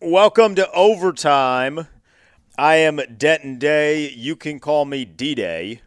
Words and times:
Welcome 0.00 0.54
to 0.54 0.70
Overtime. 0.70 1.88
I 2.56 2.76
am 2.76 3.00
Denton 3.16 3.58
Day. 3.58 4.08
You 4.08 4.36
can 4.36 4.60
call 4.60 4.84
me 4.84 5.04
D 5.04 5.34
Day 5.34 5.80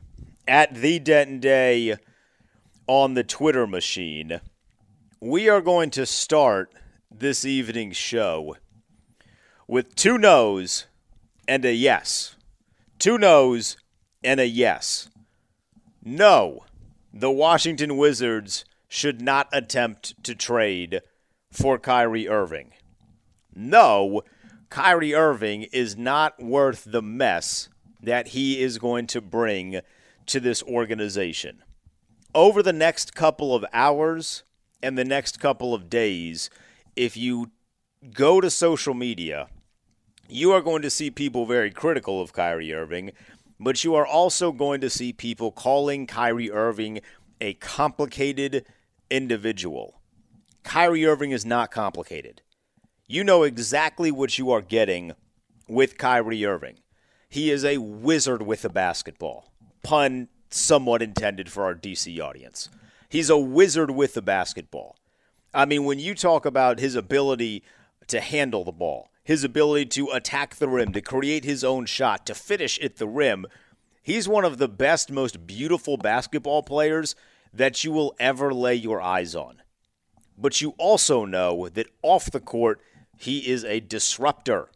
at 0.46 0.76
the 0.76 1.00
Denton 1.00 1.40
Day 1.40 1.96
on 2.88 3.14
the 3.14 3.24
Twitter 3.24 3.66
machine. 3.66 4.42
We 5.22 5.48
are 5.48 5.62
going 5.62 5.92
to 5.92 6.06
start 6.06 6.74
this 7.10 7.46
evening's 7.46 7.96
show 7.96 8.58
with 9.66 9.96
two 9.96 10.18
no's 10.18 10.88
and 11.48 11.64
a 11.64 11.74
yes. 11.74 12.36
Two 13.00 13.18
no's 13.18 13.78
and 14.22 14.42
a 14.42 14.48
yes. 14.48 15.08
No, 16.04 16.66
the 17.14 17.32
Washington 17.32 17.96
Wizards 17.96 18.66
should 18.90 19.22
not 19.22 19.48
attempt 19.54 20.22
to 20.26 20.36
trade 20.36 21.00
for 21.50 21.80
Kyrie 21.80 22.28
Irving 22.28 22.74
no, 23.56 24.22
Kyrie 24.70 25.14
Irving 25.14 25.64
is 25.64 25.98
not 25.98 26.42
worth 26.42 26.86
the 26.86 27.02
mess 27.02 27.70
that 28.02 28.30
he 28.30 28.62
is 28.62 28.78
going 28.78 29.08
to 29.08 29.22
bring 29.22 29.82
to 30.28 30.40
this 30.40 30.64
organization. 30.64 31.62
Over 32.34 32.64
the 32.64 32.74
next 32.74 33.14
couple 33.14 33.54
of 33.54 33.66
hours 33.74 34.44
and 34.82 34.98
the 34.98 35.06
next 35.06 35.40
couple 35.40 35.74
of 35.74 35.90
days, 35.90 36.50
if 36.96 37.18
you 37.18 37.52
go 38.14 38.40
to 38.40 38.50
social 38.50 38.94
media, 38.94 39.48
you 40.30 40.54
are 40.54 40.62
going 40.62 40.82
to 40.82 40.90
see 40.90 41.12
people 41.12 41.46
very 41.46 41.70
critical 41.70 42.22
of 42.22 42.32
Kyrie 42.32 42.74
Irving, 42.74 43.12
but 43.60 43.84
you 43.84 43.94
are 43.96 44.08
also 44.08 44.54
going 44.54 44.80
to 44.82 44.90
see 44.90 45.12
people 45.12 45.52
calling 45.52 46.08
Kyrie 46.08 46.50
Irving 46.50 47.02
a 47.42 47.56
complicated 47.56 48.66
individual. 49.10 50.00
Kyrie 50.64 51.06
Irving 51.06 51.32
is 51.32 51.46
not 51.46 51.72
complicated 51.72 52.42
you 53.12 53.26
know 53.26 53.44
exactly 53.44 54.10
what 54.10 54.38
you 54.38 54.52
are 54.52 54.62
getting 54.62 55.12
with 55.68 55.98
Kyrie 55.98 56.46
Irving. 56.46 56.78
He 57.28 57.52
is 57.52 57.66
a 57.66 57.78
wizard 57.78 58.42
with 58.42 58.62
the 58.62 58.70
basketball. 58.70 59.52
Pun 59.84 60.30
somewhat 60.50 61.02
intended 61.02 61.52
for 61.52 61.64
our 61.66 61.76
DC 61.76 62.20
audience. 62.22 62.70
He's 63.10 63.30
a 63.30 63.38
wizard 63.38 63.92
with 63.92 64.14
the 64.14 64.22
basketball. 64.22 64.96
I 65.54 65.66
mean, 65.66 65.84
when 65.84 66.00
you 66.00 66.16
talk 66.16 66.46
about 66.46 66.80
his 66.80 66.96
ability 66.96 67.64
to 68.08 68.22
handle 68.22 68.64
the 68.64 68.72
ball, 68.72 69.10
his 69.26 69.44
ability 69.44 69.88
to 69.88 70.12
attack 70.12 70.56
the 70.56 70.70
rim, 70.70 70.94
to 70.94 71.02
create 71.02 71.44
his 71.44 71.66
own 71.66 71.86
shot, 71.86 72.26
to 72.28 72.34
finish 72.34 72.80
at 72.80 72.96
the 72.96 73.08
rim, 73.08 73.46
he's 74.02 74.30
one 74.30 74.46
of 74.46 74.58
the 74.58 74.70
best, 74.70 75.12
most 75.12 75.46
beautiful 75.46 75.98
basketball 75.98 76.64
players 76.64 77.16
that 77.54 77.84
you 77.84 77.92
will 77.92 78.16
ever 78.22 78.54
lay 78.54 78.76
your 78.76 79.02
eyes 79.02 79.36
on. 79.36 79.62
But 80.38 80.62
you 80.62 80.76
also 80.78 81.26
know 81.26 81.68
that 81.68 81.88
off 82.02 82.32
the 82.32 82.40
court, 82.40 82.80
he 83.18 83.50
is 83.50 83.64
a 83.64 83.80
disruptor. 83.80 84.70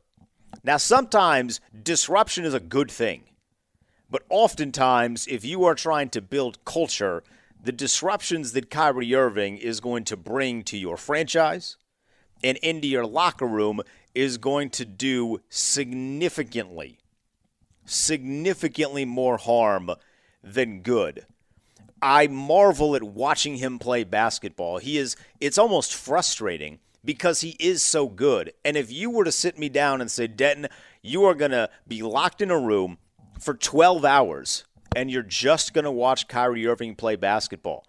Now, 0.63 0.77
sometimes 0.77 1.59
disruption 1.83 2.45
is 2.45 2.53
a 2.53 2.59
good 2.59 2.89
thing, 2.89 3.23
but 4.09 4.23
oftentimes, 4.29 5.27
if 5.27 5.43
you 5.43 5.63
are 5.65 5.75
trying 5.75 6.09
to 6.09 6.21
build 6.21 6.63
culture, 6.65 7.23
the 7.61 7.71
disruptions 7.71 8.51
that 8.53 8.69
Kyrie 8.69 9.15
Irving 9.15 9.57
is 9.57 9.79
going 9.79 10.03
to 10.05 10.17
bring 10.17 10.63
to 10.63 10.77
your 10.77 10.97
franchise 10.97 11.77
and 12.43 12.57
into 12.57 12.87
your 12.87 13.05
locker 13.05 13.47
room 13.47 13.81
is 14.13 14.37
going 14.37 14.69
to 14.69 14.85
do 14.85 15.41
significantly, 15.49 16.99
significantly 17.85 19.03
more 19.03 19.37
harm 19.37 19.91
than 20.43 20.81
good. 20.81 21.25
I 22.01 22.27
marvel 22.27 22.95
at 22.95 23.03
watching 23.03 23.55
him 23.55 23.79
play 23.79 24.03
basketball. 24.03 24.77
He 24.77 24.97
is 24.97 25.15
it's 25.41 25.57
almost 25.57 25.95
frustrating 25.95 26.79
because 27.05 27.41
he 27.41 27.55
is 27.59 27.83
so 27.83 28.07
good. 28.07 28.51
And 28.63 28.75
if 28.75 28.91
you 28.91 29.09
were 29.09 29.23
to 29.23 29.31
sit 29.31 29.57
me 29.57 29.69
down 29.69 30.01
and 30.01 30.09
say, 30.09 30.27
Denton, 30.27 30.67
you 31.01 31.23
are 31.25 31.35
going 31.35 31.51
to 31.51 31.69
be 31.87 32.01
locked 32.01 32.41
in 32.41 32.51
a 32.51 32.59
room 32.59 32.97
for 33.39 33.53
12 33.53 34.03
hours 34.03 34.65
and 34.95 35.11
you're 35.11 35.23
just 35.23 35.73
going 35.73 35.85
to 35.85 35.91
watch 35.91 36.27
Kyrie 36.27 36.67
Irving 36.67 36.95
play 36.95 37.15
basketball, 37.15 37.85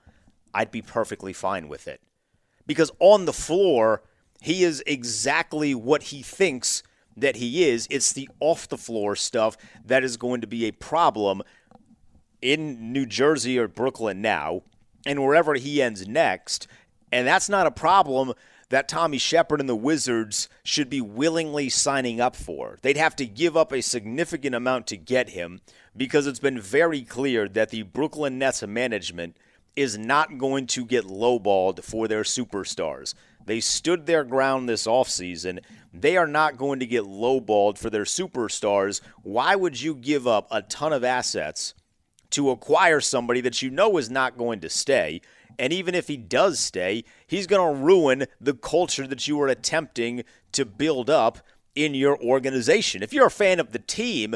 I'd 0.53 0.71
be 0.71 0.82
perfectly 0.82 1.32
fine 1.32 1.69
with 1.69 1.88
it. 1.88 2.00
Because 2.66 2.91
on 2.99 3.25
the 3.25 3.32
floor, 3.32 4.03
he 4.41 4.65
is 4.65 4.82
exactly 4.87 5.75
what 5.75 6.05
he 6.05 6.22
thinks 6.22 6.82
that 7.16 7.37
he 7.37 7.65
is. 7.65 7.87
It's 7.91 8.12
the 8.12 8.28
off 8.41 8.69
the 8.69 8.76
floor 8.76 9.16
stuff 9.16 9.56
that 9.84 10.05
is 10.05 10.16
going 10.16 10.41
to 10.43 10.47
be 10.47 10.66
a 10.66 10.72
problem 10.72 11.43
in 12.43 12.93
New 12.93 13.06
Jersey 13.06 13.59
or 13.59 13.69
Brooklyn 13.69 14.21
now 14.21 14.62
and 15.06 15.22
wherever 15.22 15.55
he 15.55 15.81
ends 15.81 16.06
next. 16.06 16.66
And 17.12 17.26
that's 17.26 17.49
not 17.49 17.66
a 17.66 17.71
problem 17.71 18.34
that 18.69 18.88
Tommy 18.88 19.19
Sheppard 19.19 19.60
and 19.60 19.69
the 19.69 19.77
Wizards 19.77 20.49
should 20.65 20.91
be 20.91 21.00
willingly 21.00 21.69
signing 21.69 22.21
up 22.21 22.34
for. 22.34 22.78
They'd 22.82 22.97
have 22.97 23.16
to 23.16 23.27
give 23.27 23.56
up 23.56 23.72
a 23.72 23.81
significant 23.81 24.54
amount 24.54 24.87
to 24.88 24.97
get 24.97 25.31
him 25.31 25.60
because 25.97 26.27
it's 26.27 26.41
been 26.41 26.60
very 26.60 27.03
clear 27.03 27.49
that 27.49 27.71
the 27.71 27.82
Brooklyn 27.82 28.38
Nets 28.38 28.66
management 28.66 29.37
is 29.76 29.97
not 29.97 30.38
going 30.38 30.66
to 30.66 30.84
get 30.84 31.05
lowballed 31.05 31.84
for 31.84 32.09
their 32.09 32.22
superstars. 32.22 33.15
They 33.44 33.60
stood 33.60 34.06
their 34.06 34.25
ground 34.25 34.69
this 34.69 34.87
offseason. 34.87 35.60
They 35.93 36.16
are 36.16 36.26
not 36.26 36.56
going 36.56 36.81
to 36.81 36.87
get 36.87 37.05
lowballed 37.05 37.78
for 37.78 37.91
their 37.91 38.05
superstars. 38.05 39.00
Why 39.22 39.55
would 39.55 39.81
you 39.81 39.94
give 39.94 40.26
up 40.26 40.49
a 40.50 40.62
ton 40.62 40.93
of 40.93 41.05
assets 41.05 41.75
to 42.31 42.50
acquire 42.50 43.00
somebody 43.00 43.41
that 43.43 43.62
you 43.62 43.71
know 43.71 43.99
is 43.99 44.10
not 44.10 44.37
going 44.37 44.60
to 44.60 44.69
stay? 44.69 45.21
And 45.59 45.72
even 45.72 45.94
if 45.94 46.09
he 46.09 46.17
does 46.17 46.61
stay, 46.61 47.05
he's 47.27 47.47
going 47.47 47.75
to 47.75 47.83
ruin 47.83 48.27
the 48.41 48.55
culture 48.55 49.06
that 49.06 49.27
you 49.27 49.41
are 49.41 49.49
attempting 49.49 50.25
to 50.53 50.65
build 50.65 51.09
up 51.09 51.39
in 51.75 51.94
your 51.94 52.19
organization. 52.21 53.03
If 53.03 53.12
you're 53.12 53.27
a 53.27 53.31
fan 53.31 53.61
of 53.61 53.72
the 53.72 53.78
team, 53.78 54.34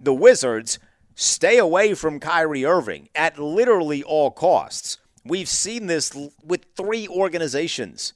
the 0.00 0.14
Wizards, 0.14 0.78
stay 1.14 1.58
away 1.58 1.94
from 1.94 2.20
Kyrie 2.20 2.64
Irving 2.64 3.08
at 3.14 3.38
literally 3.38 4.02
all 4.02 4.30
costs. 4.30 4.98
We've 5.24 5.48
seen 5.48 5.86
this 5.86 6.14
with 6.44 6.66
three 6.76 7.08
organizations. 7.08 8.12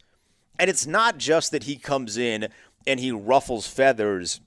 And 0.59 0.69
it's 0.69 0.87
not 0.87 1.19
just 1.19 1.53
that 1.53 1.65
he 1.65 1.77
comes 1.77 2.17
in 2.17 2.49
and 2.87 3.01
he 3.01 3.11
ruffles 3.11 3.67
feathers 3.67 4.41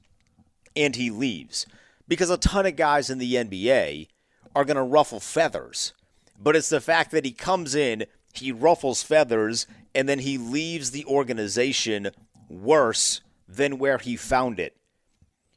and 0.75 0.95
he 0.95 1.09
leaves, 1.09 1.65
because 2.07 2.29
a 2.29 2.37
ton 2.37 2.65
of 2.65 2.75
guys 2.75 3.09
in 3.09 3.17
the 3.17 3.35
NBA 3.35 4.07
are 4.55 4.65
going 4.65 4.77
to 4.77 4.83
ruffle 4.83 5.19
feathers 5.19 5.93
but 6.43 6.55
it's 6.55 6.69
the 6.69 6.81
fact 6.81 7.11
that 7.11 7.25
he 7.25 7.31
comes 7.31 7.73
in, 7.73 8.05
he 8.33 8.51
ruffles 8.51 9.01
feathers, 9.01 9.65
and 9.95 10.09
then 10.09 10.19
he 10.19 10.37
leaves 10.37 10.91
the 10.91 11.05
organization 11.05 12.09
worse 12.49 13.21
than 13.47 13.77
where 13.77 13.97
he 13.97 14.15
found 14.15 14.59
it. 14.59 14.75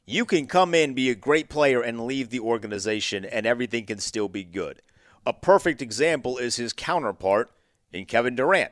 You 0.05 0.23
can 0.23 0.47
come 0.47 0.73
in, 0.73 0.93
be 0.93 1.09
a 1.09 1.15
great 1.15 1.49
player, 1.49 1.81
and 1.81 2.05
leave 2.05 2.29
the 2.29 2.39
organization, 2.39 3.25
and 3.25 3.45
everything 3.45 3.85
can 3.85 3.99
still 3.99 4.29
be 4.29 4.45
good. 4.45 4.81
A 5.25 5.33
perfect 5.33 5.81
example 5.81 6.37
is 6.37 6.55
his 6.55 6.71
counterpart 6.71 7.51
in 7.91 8.05
Kevin 8.05 8.35
Durant. 8.35 8.71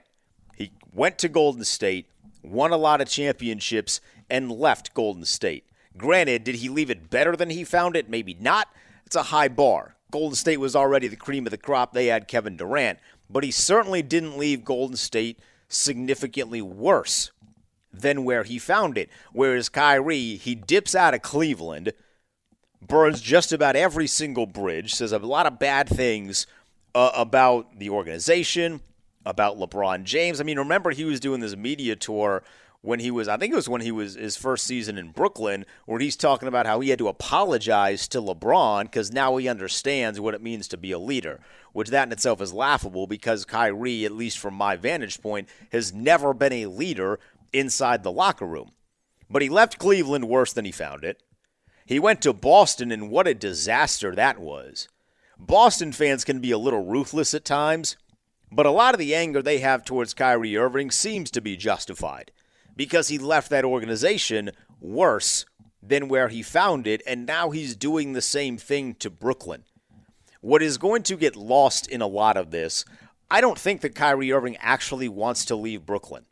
He 0.55 0.71
went 0.93 1.17
to 1.17 1.27
Golden 1.27 1.65
State, 1.65 2.07
won 2.41 2.71
a 2.71 2.77
lot 2.77 3.01
of 3.01 3.09
championships, 3.09 3.99
and 4.29 4.49
left 4.49 4.93
Golden 4.93 5.25
State. 5.25 5.65
Granted, 5.97 6.45
did 6.45 6.55
he 6.55 6.69
leave 6.69 6.89
it 6.89 7.09
better 7.09 7.35
than 7.35 7.49
he 7.49 7.65
found 7.65 7.97
it? 7.97 8.09
Maybe 8.09 8.37
not. 8.39 8.69
It's 9.05 9.17
a 9.17 9.23
high 9.23 9.49
bar. 9.49 9.94
Golden 10.15 10.35
State 10.37 10.61
was 10.61 10.77
already 10.77 11.09
the 11.09 11.17
cream 11.17 11.45
of 11.45 11.51
the 11.51 11.57
crop. 11.57 11.91
They 11.91 12.05
had 12.05 12.29
Kevin 12.29 12.55
Durant, 12.55 12.99
but 13.29 13.43
he 13.43 13.51
certainly 13.51 14.01
didn't 14.01 14.37
leave 14.37 14.63
Golden 14.63 14.95
State 14.95 15.37
significantly 15.67 16.61
worse 16.61 17.31
than 17.91 18.23
where 18.23 18.45
he 18.45 18.57
found 18.57 18.97
it. 18.97 19.09
Whereas 19.33 19.67
Kyrie, 19.67 20.37
he 20.37 20.55
dips 20.55 20.95
out 20.95 21.13
of 21.13 21.21
Cleveland, 21.21 21.91
burns 22.81 23.19
just 23.19 23.51
about 23.51 23.75
every 23.75 24.07
single 24.07 24.45
bridge, 24.45 24.93
says 24.93 25.11
a 25.11 25.19
lot 25.19 25.47
of 25.47 25.59
bad 25.59 25.89
things 25.89 26.47
uh, 26.95 27.11
about 27.13 27.77
the 27.77 27.89
organization, 27.89 28.79
about 29.25 29.59
LeBron 29.59 30.05
James. 30.05 30.39
I 30.39 30.45
mean, 30.45 30.59
remember 30.59 30.91
he 30.91 31.03
was 31.03 31.19
doing 31.19 31.41
this 31.41 31.57
media 31.57 31.97
tour 31.97 32.41
when 32.85 33.00
he 33.00 33.09
was, 33.09 33.28
I 33.28 33.38
think 33.38 33.51
it 33.51 33.56
was 33.56 33.68
when 33.68 33.81
he 33.81 33.91
was 33.91 34.13
his 34.13 34.38
first 34.38 34.66
season 34.66 34.97
in 34.97 35.09
Brooklyn, 35.09 35.65
where 35.86 36.00
he's 36.00 36.15
talking 36.15 36.48
about 36.48 36.68
how 36.68 36.80
he 36.80 36.89
had 36.89 37.00
to 37.00 37.07
apologize 37.07 38.07
to 38.09 38.21
LeBron 38.21 38.83
because 38.83 39.12
now 39.12 39.36
he 39.38 39.48
understands 39.48 40.19
what 40.19 40.36
it 40.36 40.42
means 40.42 40.68
to 40.68 40.77
be 40.77 40.92
a 40.92 41.00
leader, 41.00 41.42
which 41.74 41.89
that 41.89 42.07
in 42.07 42.12
itself 42.12 42.42
is 42.42 42.54
laughable 42.54 43.07
because 43.07 43.44
Kyrie, 43.44 44.06
at 44.06 44.12
least 44.12 44.38
from 44.38 44.54
my 44.54 44.75
vantage 44.75 45.19
point, 45.19 45.50
has 45.71 45.94
never 45.94 46.33
been 46.33 46.54
a 46.54 46.68
leader 46.68 47.19
inside 47.51 48.04
the 48.04 48.12
locker 48.12 48.45
room. 48.45 48.71
But 49.30 49.42
he 49.42 49.50
left 49.50 49.80
Cleveland 49.80 50.30
worse 50.30 50.54
than 50.54 50.65
he 50.65 50.71
found 50.71 51.04
it. 51.04 51.24
He 51.88 52.00
went 52.00 52.21
to 52.21 52.33
Boston, 52.33 52.92
and 52.92 53.09
what 53.09 53.27
a 53.27 53.33
disaster 53.33 54.13
that 54.13 54.39
was. 54.39 54.88
Boston 55.39 55.92
fans 55.92 56.24
can 56.24 56.39
be 56.39 56.51
a 56.51 56.57
little 56.57 56.86
ruthless 56.86 57.33
at 57.33 57.45
times, 57.45 57.98
but 58.51 58.68
a 58.68 58.71
lot 58.71 58.94
of 58.94 59.00
the 59.00 59.15
anger 59.15 59.42
they 59.42 59.57
have 59.59 59.83
towards 59.83 60.13
Kyrie 60.13 60.56
Irving 60.56 60.92
seems 60.92 61.31
to 61.31 61.42
be 61.42 61.57
justified 61.57 62.31
because 62.75 63.07
he 63.07 63.18
left 63.18 63.50
that 63.50 63.66
organization 63.66 64.51
worse 64.80 65.45
than 65.81 66.07
where 66.07 66.30
he 66.30 66.42
found 66.42 66.88
it, 66.88 67.01
and 67.06 67.25
now 67.25 67.51
he's 67.51 67.75
doing 67.75 68.13
the 68.13 68.22
same 68.22 68.57
thing 68.57 68.95
to 68.95 69.10
Brooklyn. 69.10 69.63
What 70.42 70.62
is 70.62 70.77
going 70.77 71.04
to 71.04 71.16
get 71.16 71.36
lost 71.36 71.88
in 71.88 72.01
a 72.01 72.07
lot 72.07 72.38
of 72.38 72.51
this, 72.51 72.86
I 73.30 73.42
don't 73.42 73.57
think 73.57 73.81
that 73.81 73.95
Kyrie 73.95 74.31
Irving 74.31 74.57
actually 74.57 75.10
wants 75.10 75.45
to 75.45 75.56
leave 75.56 75.86
Brooklyn. 75.86 76.25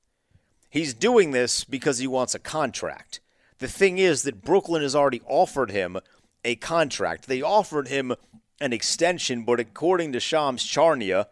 He's 0.70 0.94
doing 0.94 1.32
this 1.32 1.64
because 1.64 2.00
he 2.00 2.08
wants 2.08 2.34
a 2.34 2.40
contract. 2.40 3.20
The 3.60 3.68
thing 3.68 3.98
is 3.98 4.24
that 4.24 4.44
Brooklyn 4.44 4.82
has 4.82 4.96
already 4.96 5.22
offered 5.28 5.72
him 5.72 5.98
a 6.44 6.56
contract. 6.56 7.28
They 7.28 7.42
offered 7.42 7.88
him 7.88 8.14
an 8.60 8.74
extension, 8.74 9.44
but 9.44 9.60
according 9.60 10.14
to 10.14 10.20
Shams 10.20 10.64
Charania, 10.66 11.28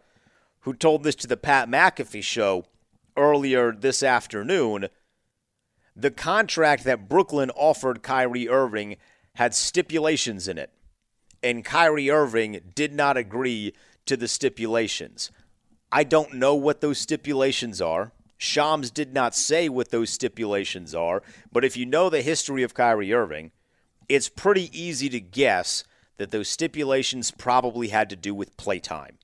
who 0.60 0.74
told 0.74 1.02
this 1.02 1.16
to 1.16 1.26
the 1.26 1.36
Pat 1.36 1.68
McAfee 1.68 2.22
show 2.22 2.66
earlier 3.16 3.72
this 3.72 4.02
afternoon, 4.02 4.88
the 5.94 6.10
contract 6.10 6.84
that 6.84 7.08
Brooklyn 7.08 7.50
offered 7.50 8.02
Kyrie 8.02 8.48
Irving 8.48 8.96
had 9.34 9.54
stipulations 9.54 10.48
in 10.48 10.58
it, 10.58 10.70
and 11.42 11.64
Kyrie 11.64 12.10
Irving 12.10 12.60
did 12.74 12.92
not 12.92 13.16
agree 13.16 13.72
to 14.06 14.16
the 14.16 14.28
stipulations. 14.28 15.30
I 15.90 16.04
don't 16.04 16.34
know 16.34 16.54
what 16.54 16.80
those 16.80 16.98
stipulations 16.98 17.80
are. 17.80 18.12
Shams 18.38 18.90
did 18.90 19.12
not 19.12 19.34
say 19.34 19.68
what 19.68 19.90
those 19.90 20.10
stipulations 20.10 20.94
are, 20.94 21.22
but 21.52 21.64
if 21.64 21.76
you 21.76 21.86
know 21.86 22.10
the 22.10 22.22
history 22.22 22.62
of 22.62 22.74
Kyrie 22.74 23.12
Irving, 23.12 23.52
it's 24.08 24.28
pretty 24.28 24.70
easy 24.78 25.08
to 25.10 25.20
guess 25.20 25.84
that 26.16 26.30
those 26.30 26.48
stipulations 26.48 27.30
probably 27.30 27.88
had 27.88 28.10
to 28.10 28.16
do 28.16 28.34
with 28.34 28.56
playtime. 28.56 29.18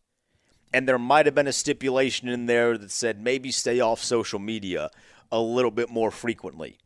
And 0.73 0.87
there 0.87 0.99
might 0.99 1.26
have 1.26 1.35
been 1.35 1.47
a 1.47 1.53
stipulation 1.53 2.29
in 2.29 2.47
there 2.47 2.76
that 2.76 2.91
said 2.91 3.20
maybe 3.20 3.50
stay 3.50 3.81
off 3.81 4.03
social 4.03 4.38
media 4.38 4.91
a 5.30 5.40
little 5.40 5.70
bit 5.70 5.90
more 5.90 6.10
frequently. 6.10 6.78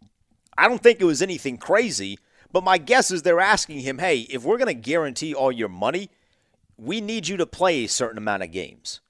I 0.56 0.68
don't 0.68 0.82
think 0.82 1.00
it 1.00 1.04
was 1.04 1.22
anything 1.22 1.56
crazy, 1.56 2.18
but 2.52 2.64
my 2.64 2.78
guess 2.78 3.10
is 3.10 3.22
they're 3.22 3.40
asking 3.40 3.80
him, 3.80 3.98
hey, 3.98 4.20
if 4.30 4.44
we're 4.44 4.58
going 4.58 4.66
to 4.66 4.74
guarantee 4.74 5.34
all 5.34 5.50
your 5.50 5.68
money, 5.68 6.10
we 6.76 7.00
need 7.00 7.28
you 7.28 7.36
to 7.36 7.46
play 7.46 7.84
a 7.84 7.88
certain 7.88 8.18
amount 8.18 8.42
of 8.42 8.50
games. 8.50 9.00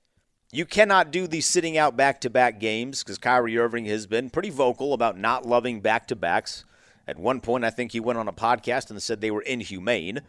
You 0.52 0.66
cannot 0.66 1.10
do 1.10 1.26
these 1.26 1.46
sitting 1.46 1.78
out 1.78 1.96
back 1.96 2.20
to 2.20 2.30
back 2.30 2.60
games 2.60 3.02
because 3.02 3.16
Kyrie 3.16 3.56
Irving 3.56 3.86
has 3.86 4.06
been 4.06 4.28
pretty 4.28 4.50
vocal 4.50 4.92
about 4.92 5.16
not 5.16 5.46
loving 5.46 5.80
back 5.80 6.06
to 6.08 6.16
backs. 6.16 6.64
At 7.08 7.18
one 7.18 7.40
point, 7.40 7.64
I 7.64 7.70
think 7.70 7.92
he 7.92 8.00
went 8.00 8.18
on 8.18 8.28
a 8.28 8.32
podcast 8.32 8.90
and 8.90 9.02
said 9.02 9.20
they 9.20 9.30
were 9.30 9.42
inhumane. 9.42 10.20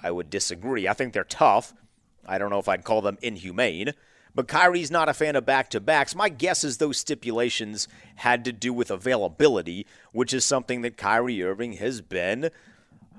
I 0.00 0.12
would 0.12 0.30
disagree. 0.30 0.86
I 0.86 0.94
think 0.94 1.12
they're 1.12 1.24
tough. 1.24 1.74
I 2.24 2.38
don't 2.38 2.50
know 2.50 2.60
if 2.60 2.68
I'd 2.68 2.84
call 2.84 3.02
them 3.02 3.18
inhumane. 3.20 3.92
But 4.34 4.48
Kyrie's 4.48 4.90
not 4.90 5.08
a 5.08 5.14
fan 5.14 5.36
of 5.36 5.44
back 5.44 5.68
to 5.70 5.80
backs. 5.80 6.14
My 6.14 6.28
guess 6.28 6.64
is 6.64 6.78
those 6.78 6.96
stipulations 6.96 7.86
had 8.16 8.44
to 8.44 8.52
do 8.52 8.72
with 8.72 8.90
availability, 8.90 9.86
which 10.12 10.32
is 10.32 10.44
something 10.44 10.82
that 10.82 10.96
Kyrie 10.96 11.42
Irving 11.42 11.74
has 11.74 12.00
been, 12.00 12.50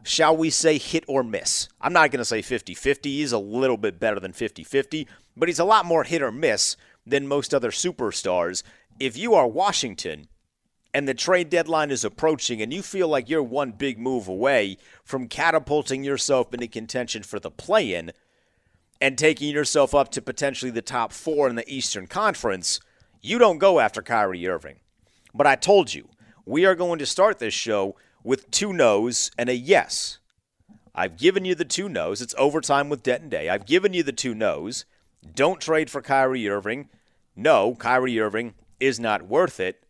shall 0.04 0.36
we 0.36 0.50
say, 0.50 0.78
hit 0.78 1.04
or 1.08 1.24
miss. 1.24 1.70
I'm 1.80 1.94
not 1.94 2.12
going 2.12 2.20
to 2.20 2.26
say 2.26 2.42
50 2.42 2.74
50. 2.74 3.12
He's 3.12 3.32
a 3.32 3.38
little 3.38 3.78
bit 3.78 4.00
better 4.00 4.20
than 4.20 4.34
50 4.34 4.64
50, 4.64 5.08
but 5.38 5.50
he's 5.50 5.60
a 5.60 5.66
lot 5.66 5.86
more 5.86 6.04
hit 6.04 6.22
or 6.22 6.32
miss 6.32 6.76
than 7.06 7.28
most 7.28 7.54
other 7.54 7.72
superstars. 7.72 8.64
If 9.00 9.18
you 9.18 9.34
are 9.36 9.48
Washington, 9.48 10.28
and 10.94 11.08
the 11.08 11.14
trade 11.14 11.50
deadline 11.50 11.90
is 11.90 12.06
approaching 12.06 12.62
and 12.62 12.72
you 12.72 12.82
feel 12.82 13.08
like 13.08 13.28
you're 13.28 13.42
one 13.42 13.72
big 13.72 13.98
move 13.98 14.28
away 14.28 14.78
from 15.04 15.28
catapulting 15.28 16.04
yourself 16.04 16.54
into 16.54 16.68
contention 16.68 17.24
for 17.24 17.40
the 17.40 17.50
play 17.50 17.96
in 17.96 18.12
and 19.04 19.18
taking 19.18 19.54
yourself 19.54 19.94
up 19.94 20.10
to 20.12 20.22
potentially 20.22 20.72
the 20.72 20.82
top 20.82 21.12
four 21.12 21.50
in 21.50 21.56
the 21.56 21.70
Eastern 21.72 22.08
Conference, 22.08 22.80
you 23.22 23.38
don't 23.38 23.58
go 23.58 23.80
after 23.82 24.02
Kyrie 24.02 24.48
Irving. 24.48 24.80
But 25.34 25.46
I 25.46 25.56
told 25.56 25.94
you, 25.94 26.08
we 26.46 26.66
are 26.66 26.74
going 26.74 27.00
to 27.00 27.06
start 27.06 27.38
this 27.38 27.54
show 27.54 27.98
with 28.24 28.50
two 28.50 28.72
no's 28.72 29.30
and 29.38 29.50
a 29.50 29.56
yes. 29.56 30.20
I've 30.96 31.18
given 31.18 31.44
you 31.44 31.54
the 31.54 31.66
two 31.66 31.90
no's. 31.90 32.22
It's 32.22 32.36
overtime 32.38 32.88
with 32.88 33.04
Denton 33.04 33.28
Day. 33.28 33.50
I've 33.50 33.66
given 33.66 33.94
you 33.94 34.04
the 34.04 34.14
two 34.14 34.34
no's. 34.34 34.86
Don't 35.36 35.60
trade 35.60 35.90
for 35.90 36.02
Kyrie 36.02 36.48
Irving. 36.48 36.88
No, 37.36 37.76
Kyrie 37.76 38.20
Irving 38.20 38.54
is 38.80 39.00
not 39.00 39.28
worth 39.28 39.60
it 39.60 39.84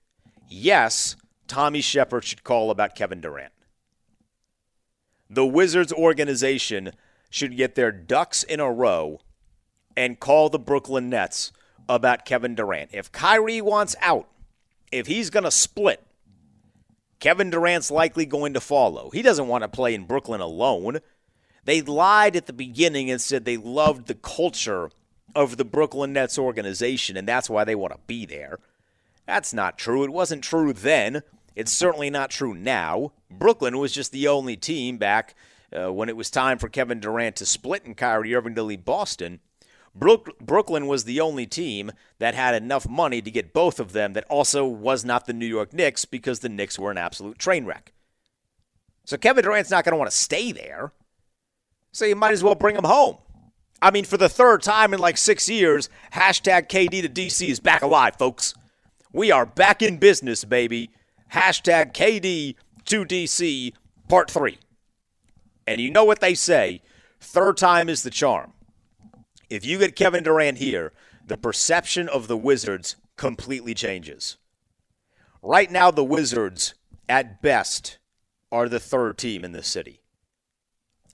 yes, 0.54 1.16
Tommy 1.48 1.81
Sheppard 1.81 2.24
should 2.24 2.44
call 2.44 2.71
about 2.71 2.95
Kevin 2.95 3.21
Durant. 3.21 3.51
The 5.30 5.45
Wizards 5.45 5.92
organization 5.92 6.92
should 7.33 7.57
get 7.57 7.74
their 7.74 7.91
ducks 7.91 8.44
in 8.44 8.59
a 8.59 8.71
row 8.71 9.19
and 9.97 10.19
call 10.19 10.50
the 10.50 10.59
Brooklyn 10.59 11.09
Nets 11.09 11.51
about 11.89 12.25
Kevin 12.25 12.53
Durant. 12.53 12.91
If 12.94 13.12
Kyrie 13.12 13.59
wants 13.59 13.95
out, 14.01 14.27
if 14.91 15.07
he's 15.07 15.31
going 15.31 15.44
to 15.44 15.50
split, 15.50 16.06
Kevin 17.19 17.50
Durant's 17.50 17.89
likely 17.89 18.27
going 18.27 18.53
to 18.53 18.59
follow. 18.59 19.09
He 19.09 19.24
doesn't 19.24 19.47
want 19.47 19.63
to 19.63 19.68
play 19.68 19.95
in 19.95 20.06
Brooklyn 20.06 20.41
alone. 20.41 21.00
They 21.65 21.81
lied 21.81 22.35
at 22.35 22.45
the 22.45 22.53
beginning 22.53 23.09
and 23.09 23.19
said 23.19 23.45
they 23.45 23.57
loved 23.57 24.06
the 24.06 24.13
culture 24.13 24.91
of 25.33 25.57
the 25.57 25.65
Brooklyn 25.65 26.13
Nets 26.13 26.38
organization, 26.38 27.18
and 27.18 27.27
that's 27.27 27.50
why 27.50 27.63
they 27.63 27.74
want 27.74 27.94
to 27.94 28.00
be 28.06 28.27
there. 28.27 28.59
That's 29.25 29.56
not 29.56 29.80
true. 29.80 30.03
It 30.03 30.13
wasn't 30.13 30.44
true 30.44 30.71
then. 30.71 31.24
It's 31.56 31.71
certainly 31.71 32.12
not 32.12 32.30
true 32.30 32.53
now. 32.53 33.13
Brooklyn 33.31 33.80
was 33.80 33.91
just 33.91 34.12
the 34.12 34.27
only 34.27 34.56
team 34.56 34.97
back 35.00 35.33
uh, 35.75 35.92
when 35.92 36.10
it 36.10 36.18
was 36.18 36.30
time 36.30 36.58
for 36.58 36.70
Kevin 36.70 37.00
Durant 37.00 37.36
to 37.38 37.46
split 37.46 37.86
and 37.86 37.98
Kyrie 37.98 38.36
Irving 38.36 38.56
to 38.56 38.64
leave 38.64 38.86
Boston. 38.86 39.40
Brook- 39.96 40.38
Brooklyn 40.40 40.88
was 40.88 41.04
the 41.04 41.22
only 41.22 41.46
team 41.46 41.92
that 42.20 42.34
had 42.36 42.56
enough 42.56 42.88
money 42.88 43.22
to 43.22 43.31
get 43.31 43.54
both 43.54 43.80
of 43.80 43.92
them 43.94 44.14
that 44.14 44.25
also 44.30 44.66
was 44.66 45.06
not 45.06 45.25
the 45.25 45.34
New 45.34 45.46
York 45.46 45.74
Knicks 45.74 46.06
because 46.06 46.40
the 46.40 46.50
Knicks 46.50 46.80
were 46.80 46.92
an 46.92 46.98
absolute 46.98 47.38
train 47.38 47.66
wreck. 47.66 47.94
So 49.06 49.18
Kevin 49.18 49.44
Durant's 49.44 49.70
not 49.70 49.84
going 49.84 49.94
to 49.94 49.98
want 49.98 50.10
to 50.10 50.18
stay 50.18 50.52
there. 50.52 50.94
So 51.92 52.06
you 52.06 52.16
might 52.16 52.31
as 52.31 52.44
well 52.44 52.56
bring 52.56 52.76
him 52.76 52.86
home. 52.86 53.18
I 53.81 53.92
mean, 53.92 54.06
for 54.06 54.18
the 54.18 54.30
third 54.30 54.64
time 54.64 54.94
in 54.94 55.00
like 55.00 55.18
six 55.18 55.50
years, 55.50 55.90
hashtag 56.14 56.69
KD 56.69 57.02
to 57.02 57.10
DC 57.10 57.48
is 57.48 57.60
back 57.60 57.81
alive, 57.81 58.16
folks. 58.16 58.56
We 59.12 59.30
are 59.30 59.46
back 59.46 59.81
in 59.81 59.98
business, 59.98 60.44
baby. 60.44 60.90
Hashtag 61.34 61.94
KD2DC 62.88 63.74
part 64.08 64.31
three. 64.31 64.58
And 65.68 65.80
you 65.80 65.92
know 65.92 66.04
what 66.04 66.19
they 66.19 66.33
say 66.33 66.81
third 67.19 67.57
time 67.57 67.89
is 67.89 68.04
the 68.04 68.10
charm. 68.10 68.54
If 69.50 69.65
you 69.65 69.80
get 69.80 69.95
Kevin 69.95 70.24
Durant 70.24 70.57
here, 70.57 70.92
the 71.25 71.38
perception 71.38 72.10
of 72.10 72.27
the 72.27 72.38
Wizards 72.38 72.95
completely 73.15 73.74
changes. 73.74 74.38
Right 75.42 75.71
now, 75.71 75.92
the 75.92 76.04
Wizards, 76.04 76.74
at 77.07 77.42
best, 77.42 77.98
are 78.51 78.68
the 78.68 78.80
third 78.80 79.18
team 79.18 79.45
in 79.45 79.51
the 79.51 79.63
city. 79.63 80.01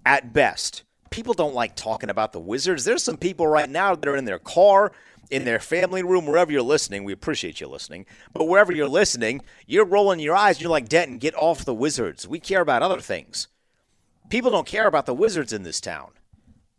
At 0.06 0.34
best. 0.34 0.84
People 1.10 1.34
don't 1.34 1.56
like 1.56 1.76
talking 1.76 2.10
about 2.10 2.34
the 2.34 2.40
Wizards. 2.40 2.86
There's 2.86 3.04
some 3.04 3.18
people 3.18 3.48
right 3.48 3.70
now 3.70 3.96
that 3.96 4.08
are 4.08 4.16
in 4.16 4.26
their 4.26 4.40
car 4.40 4.92
in 5.30 5.46
their 5.46 5.60
family 5.60 6.04
room, 6.04 6.26
wherever 6.26 6.52
you're 6.52 6.62
listening. 6.62 7.04
We 7.04 7.14
appreciate 7.14 7.62
you 7.62 7.68
listening. 7.68 8.06
But 8.34 8.46
wherever 8.46 8.74
you're 8.74 8.88
listening, 8.88 9.42
you're 9.68 9.86
rolling 9.86 10.20
your 10.20 10.36
eyes. 10.36 10.60
You're 10.60 10.72
like, 10.72 10.90
Denton, 10.90 11.18
get 11.18 11.36
off 11.36 11.66
the 11.66 11.74
Wizards. 11.74 12.28
We 12.28 12.40
care 12.40 12.62
about 12.62 12.82
other 12.82 13.00
things. 13.00 13.48
People 14.30 14.52
don't 14.52 14.68
care 14.68 14.88
about 14.88 15.06
the 15.06 15.14
Wizards 15.14 15.52
in 15.52 15.64
this 15.64 15.82
town. 15.82 16.12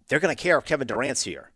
They're 0.08 0.20
going 0.20 0.34
to 0.34 0.40
care 0.40 0.58
if 0.58 0.64
Kevin 0.64 0.86
Durant's 0.86 1.24
here. 1.24 1.50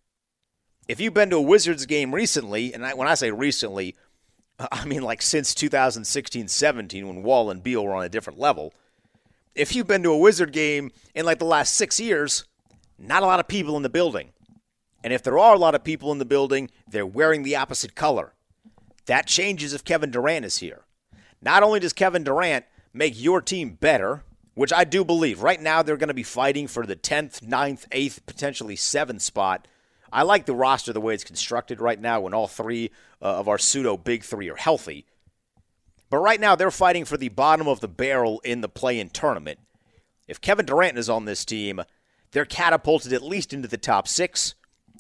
If 0.89 1.01
you've 1.01 1.15
been 1.15 1.31
to 1.31 1.37
a 1.37 1.43
Wizards 1.43 1.87
game 1.87 2.15
recently, 2.15 2.75
and 2.75 2.85
I, 2.85 2.95
when 2.95 3.09
I 3.09 3.15
say 3.15 3.31
recently, 3.31 3.95
I 4.73 4.85
mean 4.85 5.03
like 5.03 5.23
since 5.23 5.55
2016 5.55 6.49
17 6.49 7.09
when 7.09 7.23
Wall 7.23 7.51
and 7.51 7.63
Beal 7.63 7.85
were 7.85 7.95
on 7.95 8.05
a 8.05 8.09
different 8.09 8.39
level. 8.39 8.75
If 9.55 9.75
you've 9.75 9.87
been 9.87 10.03
to 10.03 10.11
a 10.11 10.19
Wizard 10.19 10.53
game 10.53 10.91
in 11.15 11.25
like 11.25 11.39
the 11.39 11.45
last 11.45 11.75
six 11.75 12.01
years, 12.01 12.45
not 12.99 13.23
a 13.23 13.27
lot 13.27 13.41
of 13.41 13.49
people 13.49 13.77
in 13.77 13.83
the 13.83 13.89
building. 13.89 14.33
And 15.05 15.13
if 15.13 15.23
there 15.23 15.39
are 15.39 15.55
a 15.55 15.59
lot 15.59 15.75
of 15.75 15.85
people 15.85 16.11
in 16.13 16.19
the 16.19 16.25
building, 16.25 16.71
they're 16.89 17.07
wearing 17.07 17.43
the 17.43 17.57
opposite 17.57 17.95
color. 17.95 18.33
That 19.07 19.27
changes 19.27 19.75
if 19.75 19.85
Kevin 19.85 20.11
Durant 20.11 20.45
is 20.45 20.59
here. 20.59 20.85
Not 21.41 21.63
only 21.63 21.79
does 21.79 21.93
Kevin 21.93 22.25
Durant 22.25 22.65
make 22.93 23.21
your 23.21 23.43
team 23.43 23.77
better, 23.81 24.25
which 24.55 24.73
I 24.73 24.85
do 24.85 25.05
believe, 25.05 25.43
right 25.43 25.61
now 25.61 25.83
they're 25.83 25.97
going 25.97 26.09
to 26.09 26.15
be 26.15 26.23
fighting 26.23 26.67
for 26.67 26.87
the 26.87 26.97
10th, 26.97 27.41
9th, 27.41 27.89
8th, 27.89 28.21
potentially 28.27 28.77
7th 28.77 29.21
spot. 29.21 29.67
I 30.13 30.23
like 30.23 30.47
the 30.47 30.55
roster 30.55 30.93
the 30.93 31.01
way 31.01 31.15
it's 31.15 31.25
constructed 31.25 31.81
right 31.81 32.01
now 32.01 32.21
when 32.21 32.35
all 32.35 32.47
three 32.47 32.91
uh, 33.21 33.39
of 33.39 33.49
our 33.49 33.59
pseudo 33.59 33.97
big 33.97 34.23
three 34.23 34.49
are 34.49 34.57
healthy. 34.57 35.07
But 36.09 36.19
right 36.19 36.41
now 36.41 36.55
they're 36.55 36.71
fighting 36.71 37.05
for 37.05 37.17
the 37.17 37.31
bottom 37.31 37.67
of 37.67 37.81
the 37.81 37.89
barrel 37.89 38.41
in 38.45 38.61
the 38.61 38.69
play 38.69 39.01
in 39.01 39.11
tournament. 39.11 39.59
If 40.29 40.41
Kevin 40.41 40.67
Durant 40.67 40.99
is 40.99 41.11
on 41.11 41.25
this 41.25 41.45
team, 41.45 41.83
they're 42.31 42.45
catapulted 42.45 43.13
at 43.13 43.23
least 43.23 43.53
into 43.53 43.69
the 43.69 43.77
top 43.77 44.07
six 44.07 44.55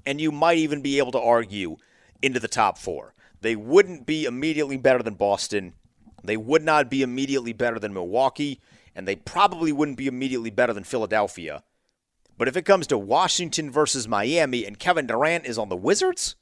and 0.06 0.20
you 0.20 0.32
might 0.32 0.58
even 0.58 0.82
be 0.82 0.99
able 0.99 1.12
to 1.12 1.20
argue 1.20 1.76
into 2.23 2.40
the 2.40 2.49
top 2.49 2.78
four. 2.78 3.14
They 3.40 3.56
wouldn't 3.56 4.06
be 4.06 4.25
immediately 4.25 4.76
better 4.76 5.02
than 5.02 5.14
Boston. 5.14 5.75
They 6.23 6.37
would 6.37 6.62
not 6.62 6.90
be 6.90 7.02
immediately 7.02 7.52
better 7.52 7.78
than 7.78 7.92
Milwaukee, 7.92 8.61
and 8.94 9.06
they 9.06 9.16
probably 9.16 9.72
wouldn't 9.72 9.98
be 9.98 10.06
immediately 10.06 10.50
better 10.50 10.72
than 10.72 10.84
Philadelphia. 10.84 11.62
But 12.36 12.48
if 12.48 12.56
it 12.56 12.64
comes 12.64 12.86
to 12.88 12.98
Washington 12.98 13.70
versus 13.70 14.08
Miami 14.08 14.64
and 14.64 14.78
Kevin 14.78 15.06
Durant 15.06 15.46
is 15.46 15.58
on 15.58 15.68
the 15.68 15.76
Wizards, 15.76 16.36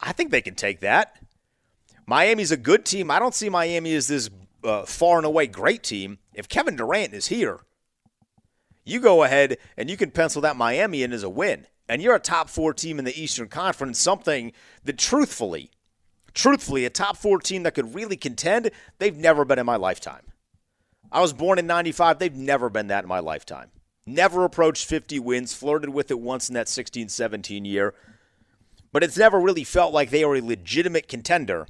I 0.00 0.12
think 0.12 0.30
they 0.30 0.40
can 0.40 0.54
take 0.54 0.80
that. 0.80 1.18
Miami's 2.06 2.52
a 2.52 2.56
good 2.56 2.84
team. 2.84 3.10
I 3.10 3.18
don't 3.18 3.34
see 3.34 3.48
Miami 3.48 3.94
as 3.94 4.08
this 4.08 4.30
uh, 4.62 4.84
far 4.84 5.18
and 5.18 5.26
away 5.26 5.46
great 5.46 5.82
team. 5.82 6.18
If 6.34 6.48
Kevin 6.48 6.76
Durant 6.76 7.14
is 7.14 7.26
here, 7.26 7.60
you 8.84 9.00
go 9.00 9.22
ahead 9.22 9.58
and 9.76 9.90
you 9.90 9.96
can 9.96 10.10
pencil 10.10 10.42
that 10.42 10.56
Miami 10.56 11.02
in 11.02 11.12
as 11.12 11.22
a 11.22 11.30
win 11.30 11.66
and 11.88 12.00
you're 12.00 12.14
a 12.14 12.20
top 12.20 12.48
four 12.48 12.72
team 12.72 12.98
in 12.98 13.04
the 13.04 13.20
Eastern 13.20 13.48
Conference, 13.48 13.98
something 13.98 14.52
that 14.84 14.98
truthfully 14.98 15.70
truthfully, 16.34 16.84
a 16.84 16.90
top 16.90 17.16
four 17.16 17.38
team 17.38 17.62
that 17.62 17.74
could 17.74 17.94
really 17.94 18.16
contend, 18.16 18.70
they've 18.98 19.16
never 19.16 19.44
been 19.44 19.58
in 19.58 19.66
my 19.66 19.76
lifetime. 19.76 20.23
I 21.12 21.20
was 21.20 21.32
born 21.32 21.58
in 21.58 21.66
95. 21.66 22.18
They've 22.18 22.34
never 22.34 22.68
been 22.68 22.88
that 22.88 23.04
in 23.04 23.08
my 23.08 23.20
lifetime. 23.20 23.70
Never 24.06 24.44
approached 24.44 24.86
50 24.86 25.18
wins, 25.20 25.54
flirted 25.54 25.90
with 25.90 26.10
it 26.10 26.20
once 26.20 26.48
in 26.48 26.54
that 26.54 26.68
16 26.68 27.08
17 27.08 27.64
year. 27.64 27.94
But 28.92 29.02
it's 29.02 29.16
never 29.16 29.40
really 29.40 29.64
felt 29.64 29.92
like 29.92 30.10
they 30.10 30.22
are 30.22 30.36
a 30.36 30.40
legitimate 30.40 31.08
contender. 31.08 31.66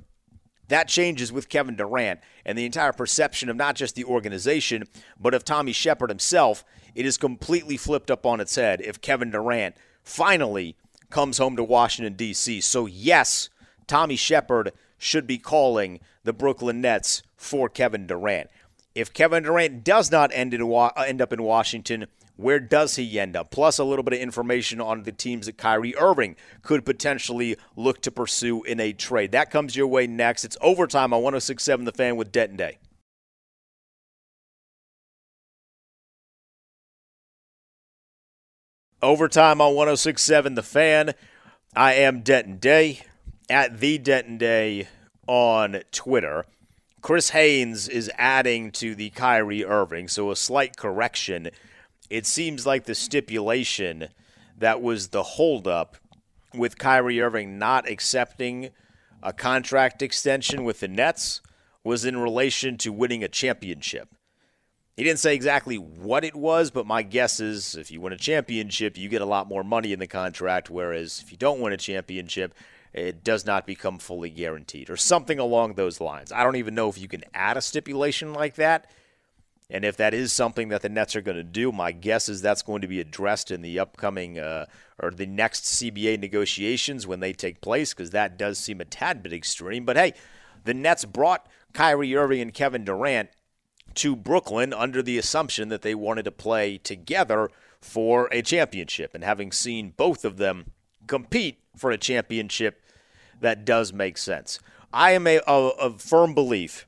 That 0.68 0.88
changes 0.88 1.30
with 1.30 1.48
Kevin 1.48 1.76
Durant 1.76 2.20
and 2.44 2.56
the 2.56 2.64
entire 2.64 2.92
perception 2.92 3.48
of 3.48 3.56
not 3.56 3.76
just 3.76 3.94
the 3.94 4.04
organization, 4.04 4.84
but 5.20 5.34
of 5.34 5.44
Tommy 5.44 5.72
Sheppard 5.72 6.10
himself. 6.10 6.64
It 6.94 7.06
is 7.06 7.18
completely 7.18 7.76
flipped 7.76 8.10
up 8.10 8.24
on 8.24 8.40
its 8.40 8.54
head 8.54 8.80
if 8.80 9.00
Kevin 9.00 9.30
Durant 9.30 9.76
finally 10.02 10.76
comes 11.10 11.38
home 11.38 11.56
to 11.56 11.64
Washington, 11.64 12.14
D.C. 12.14 12.60
So, 12.62 12.86
yes, 12.86 13.50
Tommy 13.86 14.16
Sheppard 14.16 14.72
should 14.98 15.26
be 15.26 15.38
calling 15.38 16.00
the 16.24 16.32
Brooklyn 16.32 16.80
Nets 16.80 17.22
for 17.36 17.68
Kevin 17.68 18.06
Durant. 18.06 18.48
If 18.94 19.12
Kevin 19.12 19.42
Durant 19.42 19.82
does 19.82 20.12
not 20.12 20.30
end, 20.32 20.54
in, 20.54 20.62
uh, 20.62 20.90
end 20.98 21.20
up 21.20 21.32
in 21.32 21.42
Washington, 21.42 22.06
where 22.36 22.60
does 22.60 22.96
he 22.96 23.18
end 23.18 23.36
up? 23.36 23.50
Plus, 23.50 23.78
a 23.78 23.84
little 23.84 24.02
bit 24.02 24.14
of 24.14 24.20
information 24.20 24.80
on 24.80 25.02
the 25.02 25.12
teams 25.12 25.46
that 25.46 25.58
Kyrie 25.58 25.96
Irving 25.96 26.36
could 26.62 26.84
potentially 26.84 27.56
look 27.76 28.00
to 28.02 28.10
pursue 28.10 28.62
in 28.62 28.78
a 28.78 28.92
trade. 28.92 29.32
That 29.32 29.50
comes 29.50 29.74
your 29.74 29.88
way 29.88 30.06
next. 30.06 30.44
It's 30.44 30.56
overtime 30.60 31.12
on 31.12 31.22
1067 31.22 31.84
The 31.84 31.92
Fan 31.92 32.16
with 32.16 32.30
Denton 32.30 32.56
Day. 32.56 32.78
Overtime 39.02 39.60
on 39.60 39.74
1067 39.74 40.54
The 40.54 40.62
Fan. 40.62 41.14
I 41.76 41.94
am 41.94 42.20
Denton 42.20 42.58
Day 42.58 43.00
at 43.50 43.80
the 43.80 43.98
Denton 43.98 44.38
Day 44.38 44.88
on 45.26 45.82
Twitter. 45.92 46.46
Chris 47.04 47.28
Haynes 47.28 47.86
is 47.86 48.10
adding 48.16 48.70
to 48.70 48.94
the 48.94 49.10
Kyrie 49.10 49.62
Irving, 49.62 50.08
so 50.08 50.30
a 50.30 50.36
slight 50.36 50.74
correction. 50.78 51.50
It 52.08 52.24
seems 52.24 52.64
like 52.64 52.84
the 52.84 52.94
stipulation 52.94 54.08
that 54.56 54.80
was 54.80 55.08
the 55.08 55.22
holdup 55.22 55.98
with 56.54 56.78
Kyrie 56.78 57.20
Irving 57.20 57.58
not 57.58 57.86
accepting 57.86 58.70
a 59.22 59.34
contract 59.34 60.00
extension 60.00 60.64
with 60.64 60.80
the 60.80 60.88
Nets 60.88 61.42
was 61.84 62.06
in 62.06 62.16
relation 62.16 62.78
to 62.78 62.90
winning 62.90 63.22
a 63.22 63.28
championship. 63.28 64.08
He 64.96 65.04
didn't 65.04 65.18
say 65.18 65.34
exactly 65.34 65.76
what 65.76 66.24
it 66.24 66.34
was, 66.34 66.70
but 66.70 66.86
my 66.86 67.02
guess 67.02 67.38
is 67.38 67.74
if 67.74 67.90
you 67.90 68.00
win 68.00 68.14
a 68.14 68.16
championship, 68.16 68.96
you 68.96 69.10
get 69.10 69.20
a 69.20 69.26
lot 69.26 69.46
more 69.46 69.62
money 69.62 69.92
in 69.92 69.98
the 69.98 70.06
contract, 70.06 70.70
whereas 70.70 71.20
if 71.22 71.30
you 71.30 71.36
don't 71.36 71.60
win 71.60 71.74
a 71.74 71.76
championship, 71.76 72.54
it 72.94 73.24
does 73.24 73.44
not 73.44 73.66
become 73.66 73.98
fully 73.98 74.30
guaranteed, 74.30 74.88
or 74.88 74.96
something 74.96 75.38
along 75.38 75.74
those 75.74 76.00
lines. 76.00 76.30
I 76.30 76.44
don't 76.44 76.56
even 76.56 76.74
know 76.74 76.88
if 76.88 76.96
you 76.96 77.08
can 77.08 77.24
add 77.34 77.56
a 77.56 77.60
stipulation 77.60 78.32
like 78.32 78.54
that. 78.54 78.90
And 79.70 79.84
if 79.84 79.96
that 79.96 80.14
is 80.14 80.32
something 80.32 80.68
that 80.68 80.82
the 80.82 80.88
Nets 80.88 81.16
are 81.16 81.22
going 81.22 81.38
to 81.38 81.42
do, 81.42 81.72
my 81.72 81.90
guess 81.90 82.28
is 82.28 82.42
that's 82.42 82.62
going 82.62 82.82
to 82.82 82.86
be 82.86 83.00
addressed 83.00 83.50
in 83.50 83.62
the 83.62 83.78
upcoming 83.78 84.38
uh, 84.38 84.66
or 84.98 85.10
the 85.10 85.26
next 85.26 85.64
CBA 85.64 86.20
negotiations 86.20 87.06
when 87.06 87.20
they 87.20 87.32
take 87.32 87.60
place, 87.60 87.92
because 87.92 88.10
that 88.10 88.38
does 88.38 88.58
seem 88.58 88.80
a 88.80 88.84
tad 88.84 89.22
bit 89.22 89.32
extreme. 89.32 89.84
But 89.84 89.96
hey, 89.96 90.12
the 90.64 90.74
Nets 90.74 91.04
brought 91.04 91.48
Kyrie 91.72 92.14
Irving 92.14 92.40
and 92.40 92.54
Kevin 92.54 92.84
Durant 92.84 93.30
to 93.94 94.14
Brooklyn 94.14 94.72
under 94.72 95.02
the 95.02 95.18
assumption 95.18 95.68
that 95.70 95.82
they 95.82 95.94
wanted 95.94 96.24
to 96.26 96.30
play 96.30 96.78
together 96.78 97.50
for 97.80 98.28
a 98.32 98.42
championship. 98.42 99.14
And 99.14 99.24
having 99.24 99.50
seen 99.50 99.94
both 99.96 100.24
of 100.24 100.36
them 100.36 100.72
compete 101.06 101.60
for 101.76 101.90
a 101.90 101.98
championship, 101.98 102.80
that 103.40 103.64
does 103.64 103.92
make 103.92 104.18
sense. 104.18 104.58
I 104.92 105.12
am 105.12 105.26
a, 105.26 105.40
a, 105.46 105.68
a 105.70 105.98
firm 105.98 106.34
belief 106.34 106.86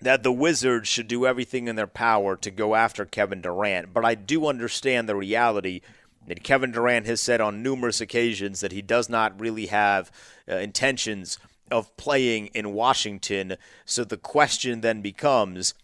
that 0.00 0.22
the 0.22 0.32
Wizards 0.32 0.88
should 0.88 1.08
do 1.08 1.26
everything 1.26 1.68
in 1.68 1.76
their 1.76 1.86
power 1.86 2.36
to 2.36 2.50
go 2.50 2.74
after 2.74 3.04
Kevin 3.04 3.42
Durant, 3.42 3.92
but 3.92 4.04
I 4.04 4.14
do 4.14 4.46
understand 4.46 5.08
the 5.08 5.16
reality 5.16 5.82
that 6.26 6.42
Kevin 6.42 6.72
Durant 6.72 7.06
has 7.06 7.20
said 7.20 7.40
on 7.40 7.62
numerous 7.62 8.00
occasions 8.00 8.60
that 8.60 8.72
he 8.72 8.82
does 8.82 9.08
not 9.08 9.38
really 9.38 9.66
have 9.66 10.10
uh, 10.48 10.56
intentions 10.56 11.38
of 11.70 11.94
playing 11.96 12.46
in 12.48 12.72
Washington. 12.72 13.56
So 13.84 14.04
the 14.04 14.16
question 14.16 14.80
then 14.80 15.02
becomes 15.02 15.74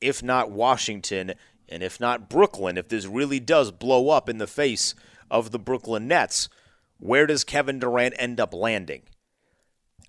if 0.00 0.22
not 0.22 0.50
Washington, 0.50 1.32
and 1.68 1.82
if 1.82 1.98
not 1.98 2.28
Brooklyn, 2.28 2.76
if 2.76 2.88
this 2.88 3.06
really 3.06 3.40
does 3.40 3.70
blow 3.72 4.10
up 4.10 4.28
in 4.28 4.38
the 4.38 4.46
face 4.46 4.94
of 5.30 5.50
the 5.50 5.58
Brooklyn 5.58 6.06
Nets, 6.06 6.48
where 6.98 7.26
does 7.26 7.42
Kevin 7.42 7.78
Durant 7.78 8.14
end 8.18 8.38
up 8.38 8.52
landing? 8.52 9.02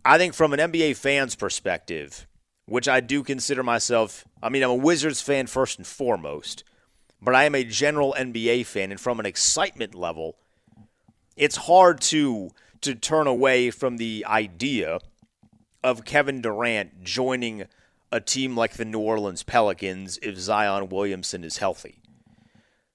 I 0.05 0.19
think 0.19 0.35
from 0.35 0.53
an 0.53 0.59
NBA 0.59 0.97
fan's 0.97 1.35
perspective, 1.35 2.27
which 2.67 2.87
I 2.87 2.99
do 2.99 3.23
consider 3.23 3.63
myself, 3.63 4.23
I 4.41 4.49
mean, 4.49 4.61
I'm 4.61 4.69
a 4.69 4.75
Wizards 4.75 5.19
fan 5.19 5.47
first 5.47 5.79
and 5.79 5.87
foremost, 5.87 6.63
but 7.19 7.33
I 7.33 7.45
am 7.45 7.55
a 7.55 7.63
general 7.63 8.15
NBA 8.15 8.67
fan, 8.67 8.91
and 8.91 9.01
from 9.01 9.19
an 9.19 9.25
excitement 9.25 9.95
level, 9.95 10.37
it's 11.35 11.55
hard 11.57 12.01
to 12.01 12.51
to 12.81 12.93
turn 12.93 13.25
away 13.25 13.71
from 13.71 13.97
the 13.97 14.23
idea 14.27 14.99
of 15.83 16.05
Kevin 16.05 16.39
Durant 16.39 17.03
joining 17.03 17.65
a 18.11 18.21
team 18.21 18.55
like 18.55 18.73
the 18.73 18.85
New 18.85 18.99
Orleans 18.99 19.41
Pelicans 19.41 20.19
if 20.21 20.37
Zion 20.37 20.89
Williamson 20.89 21.43
is 21.43 21.57
healthy. 21.57 21.99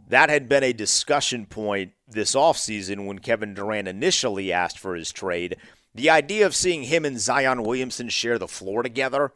That 0.06 0.30
had 0.30 0.48
been 0.48 0.62
a 0.62 0.72
discussion 0.72 1.46
point 1.46 1.92
this 2.06 2.36
offseason 2.36 3.06
when 3.06 3.18
Kevin 3.18 3.54
Durant 3.54 3.88
initially 3.88 4.52
asked 4.52 4.78
for 4.78 4.94
his 4.94 5.10
trade. 5.10 5.56
The 5.94 6.10
idea 6.10 6.46
of 6.46 6.54
seeing 6.54 6.84
him 6.84 7.04
and 7.04 7.18
Zion 7.18 7.62
Williamson 7.62 8.08
share 8.08 8.38
the 8.38 8.48
floor 8.48 8.82
together, 8.82 9.32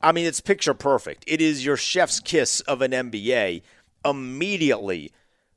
I 0.00 0.12
mean, 0.12 0.26
it's 0.26 0.40
picture 0.40 0.74
perfect. 0.74 1.24
It 1.26 1.40
is 1.40 1.64
your 1.64 1.76
chef's 1.76 2.20
kiss 2.20 2.60
of 2.60 2.80
an 2.82 2.92
NBA. 2.92 3.62
Immediately, 4.04 5.12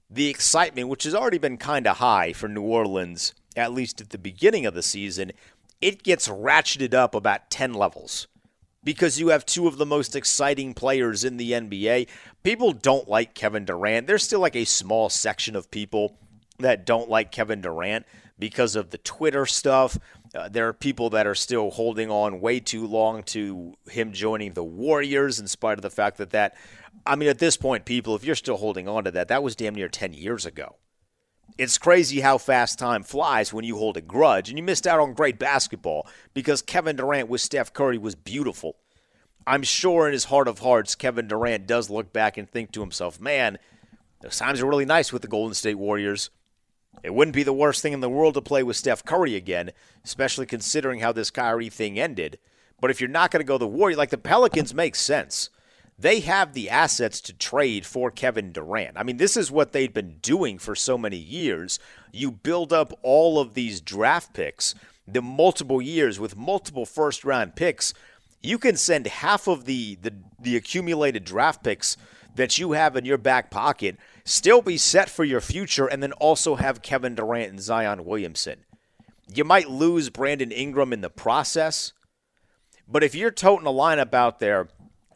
the 0.09 0.27
excitement, 0.27 0.89
which 0.89 1.03
has 1.03 1.15
already 1.15 1.37
been 1.37 1.57
kind 1.57 1.87
of 1.87 1.97
high 1.97 2.33
for 2.33 2.47
New 2.47 2.63
Orleans, 2.63 3.33
at 3.55 3.71
least 3.71 4.01
at 4.01 4.09
the 4.09 4.17
beginning 4.17 4.65
of 4.65 4.73
the 4.73 4.81
season, 4.81 5.31
it 5.79 6.03
gets 6.03 6.27
ratcheted 6.27 6.93
up 6.93 7.13
about 7.13 7.49
10 7.49 7.73
levels 7.73 8.27
because 8.83 9.19
you 9.19 9.29
have 9.29 9.45
two 9.45 9.67
of 9.67 9.77
the 9.77 9.85
most 9.85 10.15
exciting 10.15 10.73
players 10.73 11.23
in 11.23 11.37
the 11.37 11.51
NBA. 11.51 12.07
People 12.43 12.73
don't 12.73 13.07
like 13.07 13.33
Kevin 13.33 13.65
Durant. 13.65 14.07
There's 14.07 14.23
still 14.23 14.39
like 14.39 14.55
a 14.55 14.65
small 14.65 15.09
section 15.09 15.55
of 15.55 15.71
people 15.71 16.17
that 16.59 16.85
don't 16.85 17.09
like 17.09 17.31
Kevin 17.31 17.61
Durant 17.61 18.05
because 18.37 18.75
of 18.75 18.89
the 18.89 18.97
Twitter 18.97 19.45
stuff. 19.45 19.97
Uh, 20.33 20.49
there 20.49 20.67
are 20.67 20.73
people 20.73 21.09
that 21.11 21.27
are 21.27 21.35
still 21.35 21.71
holding 21.71 22.09
on 22.09 22.41
way 22.41 22.59
too 22.59 22.85
long 22.85 23.23
to 23.23 23.75
him 23.89 24.11
joining 24.11 24.53
the 24.53 24.63
Warriors, 24.63 25.39
in 25.39 25.47
spite 25.47 25.77
of 25.77 25.81
the 25.83 25.89
fact 25.89 26.17
that 26.17 26.31
that, 26.31 26.55
I 27.05 27.15
mean, 27.15 27.29
at 27.29 27.39
this 27.39 27.57
point, 27.57 27.85
people, 27.85 28.15
if 28.15 28.23
you're 28.23 28.35
still 28.35 28.57
holding 28.57 28.87
on 28.87 29.03
to 29.03 29.11
that, 29.11 29.27
that 29.27 29.43
was 29.43 29.55
damn 29.55 29.75
near 29.75 29.89
10 29.89 30.13
years 30.13 30.45
ago. 30.45 30.77
It's 31.57 31.77
crazy 31.77 32.21
how 32.21 32.39
fast 32.39 32.79
time 32.79 33.03
flies 33.03 33.53
when 33.53 33.63
you 33.63 33.77
hold 33.77 33.95
a 33.97 34.01
grudge, 34.01 34.49
and 34.49 34.57
you 34.57 34.63
missed 34.63 34.87
out 34.87 34.99
on 34.99 35.13
great 35.13 35.37
basketball 35.37 36.07
because 36.33 36.63
Kevin 36.63 36.95
Durant 36.95 37.29
with 37.29 37.41
Steph 37.41 37.73
Curry 37.73 37.97
was 37.97 38.15
beautiful. 38.15 38.77
I'm 39.45 39.63
sure 39.63 40.07
in 40.07 40.13
his 40.13 40.25
heart 40.25 40.47
of 40.47 40.59
hearts, 40.59 40.95
Kevin 40.95 41.27
Durant 41.27 41.67
does 41.67 41.89
look 41.89 42.13
back 42.13 42.37
and 42.37 42.49
think 42.49 42.71
to 42.71 42.79
himself, 42.79 43.19
man, 43.19 43.59
those 44.21 44.37
times 44.37 44.61
are 44.61 44.65
really 44.65 44.85
nice 44.85 45.11
with 45.11 45.21
the 45.21 45.27
Golden 45.27 45.53
State 45.53 45.75
Warriors. 45.75 46.29
It 47.01 47.13
wouldn't 47.13 47.35
be 47.35 47.43
the 47.43 47.53
worst 47.53 47.81
thing 47.81 47.93
in 47.93 47.99
the 47.99 48.09
world 48.09 48.35
to 48.35 48.41
play 48.41 48.63
with 48.63 48.77
Steph 48.77 49.03
Curry 49.03 49.35
again, 49.35 49.71
especially 50.03 50.45
considering 50.45 50.99
how 50.99 51.11
this 51.11 51.31
Kyrie 51.31 51.69
thing 51.69 51.99
ended. 51.99 52.39
But 52.79 52.91
if 52.91 53.01
you're 53.01 53.09
not 53.09 53.31
going 53.31 53.41
to 53.41 53.47
go 53.47 53.57
the 53.57 53.67
Warrior, 53.67 53.97
like 53.97 54.09
the 54.09 54.17
Pelicans 54.17 54.73
make 54.73 54.95
sense 54.95 55.49
they 55.97 56.21
have 56.21 56.53
the 56.53 56.69
assets 56.69 57.21
to 57.21 57.33
trade 57.33 57.85
for 57.85 58.09
Kevin 58.11 58.51
Durant. 58.51 58.97
I 58.97 59.03
mean, 59.03 59.17
this 59.17 59.37
is 59.37 59.51
what 59.51 59.71
they've 59.71 59.93
been 59.93 60.17
doing 60.21 60.57
for 60.57 60.75
so 60.75 60.97
many 60.97 61.17
years. 61.17 61.79
You 62.11 62.31
build 62.31 62.73
up 62.73 62.97
all 63.03 63.39
of 63.39 63.53
these 63.53 63.79
draft 63.79 64.33
picks, 64.33 64.75
the 65.07 65.21
multiple 65.21 65.81
years 65.81 66.19
with 66.19 66.35
multiple 66.35 66.85
first 66.85 67.23
round 67.23 67.55
picks. 67.55 67.93
You 68.41 68.57
can 68.57 68.75
send 68.75 69.07
half 69.07 69.47
of 69.47 69.65
the, 69.65 69.95
the, 70.01 70.13
the 70.41 70.57
accumulated 70.57 71.23
draft 71.23 71.63
picks 71.63 71.95
that 72.35 72.57
you 72.57 72.71
have 72.71 72.95
in 72.95 73.05
your 73.05 73.19
back 73.19 73.51
pocket, 73.51 73.97
still 74.25 74.61
be 74.61 74.77
set 74.77 75.09
for 75.09 75.23
your 75.23 75.41
future, 75.41 75.87
and 75.87 76.01
then 76.01 76.13
also 76.13 76.55
have 76.55 76.81
Kevin 76.81 77.15
Durant 77.15 77.51
and 77.51 77.61
Zion 77.61 78.05
Williamson. 78.05 78.65
You 79.33 79.43
might 79.43 79.69
lose 79.69 80.09
Brandon 80.09 80.51
Ingram 80.51 80.93
in 80.93 81.01
the 81.01 81.09
process, 81.09 81.93
but 82.87 83.03
if 83.03 83.15
you're 83.15 83.31
toting 83.31 83.67
a 83.67 83.71
lineup 83.71 84.13
out 84.13 84.39
there 84.39 84.67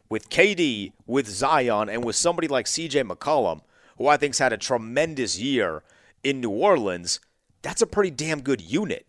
with 0.08 0.30
KD, 0.30 0.92
with 1.06 1.28
Zion, 1.28 1.88
and 1.88 2.04
with 2.04 2.16
somebody 2.16 2.48
like 2.48 2.66
CJ 2.66 3.08
McCollum, 3.08 3.60
who 3.98 4.06
I 4.06 4.16
think's 4.16 4.38
had 4.38 4.52
a 4.52 4.58
tremendous 4.58 5.38
year 5.38 5.82
in 6.22 6.40
New 6.40 6.50
Orleans, 6.50 7.20
that's 7.62 7.82
a 7.82 7.86
pretty 7.86 8.10
damn 8.10 8.40
good 8.40 8.60
unit. 8.60 9.06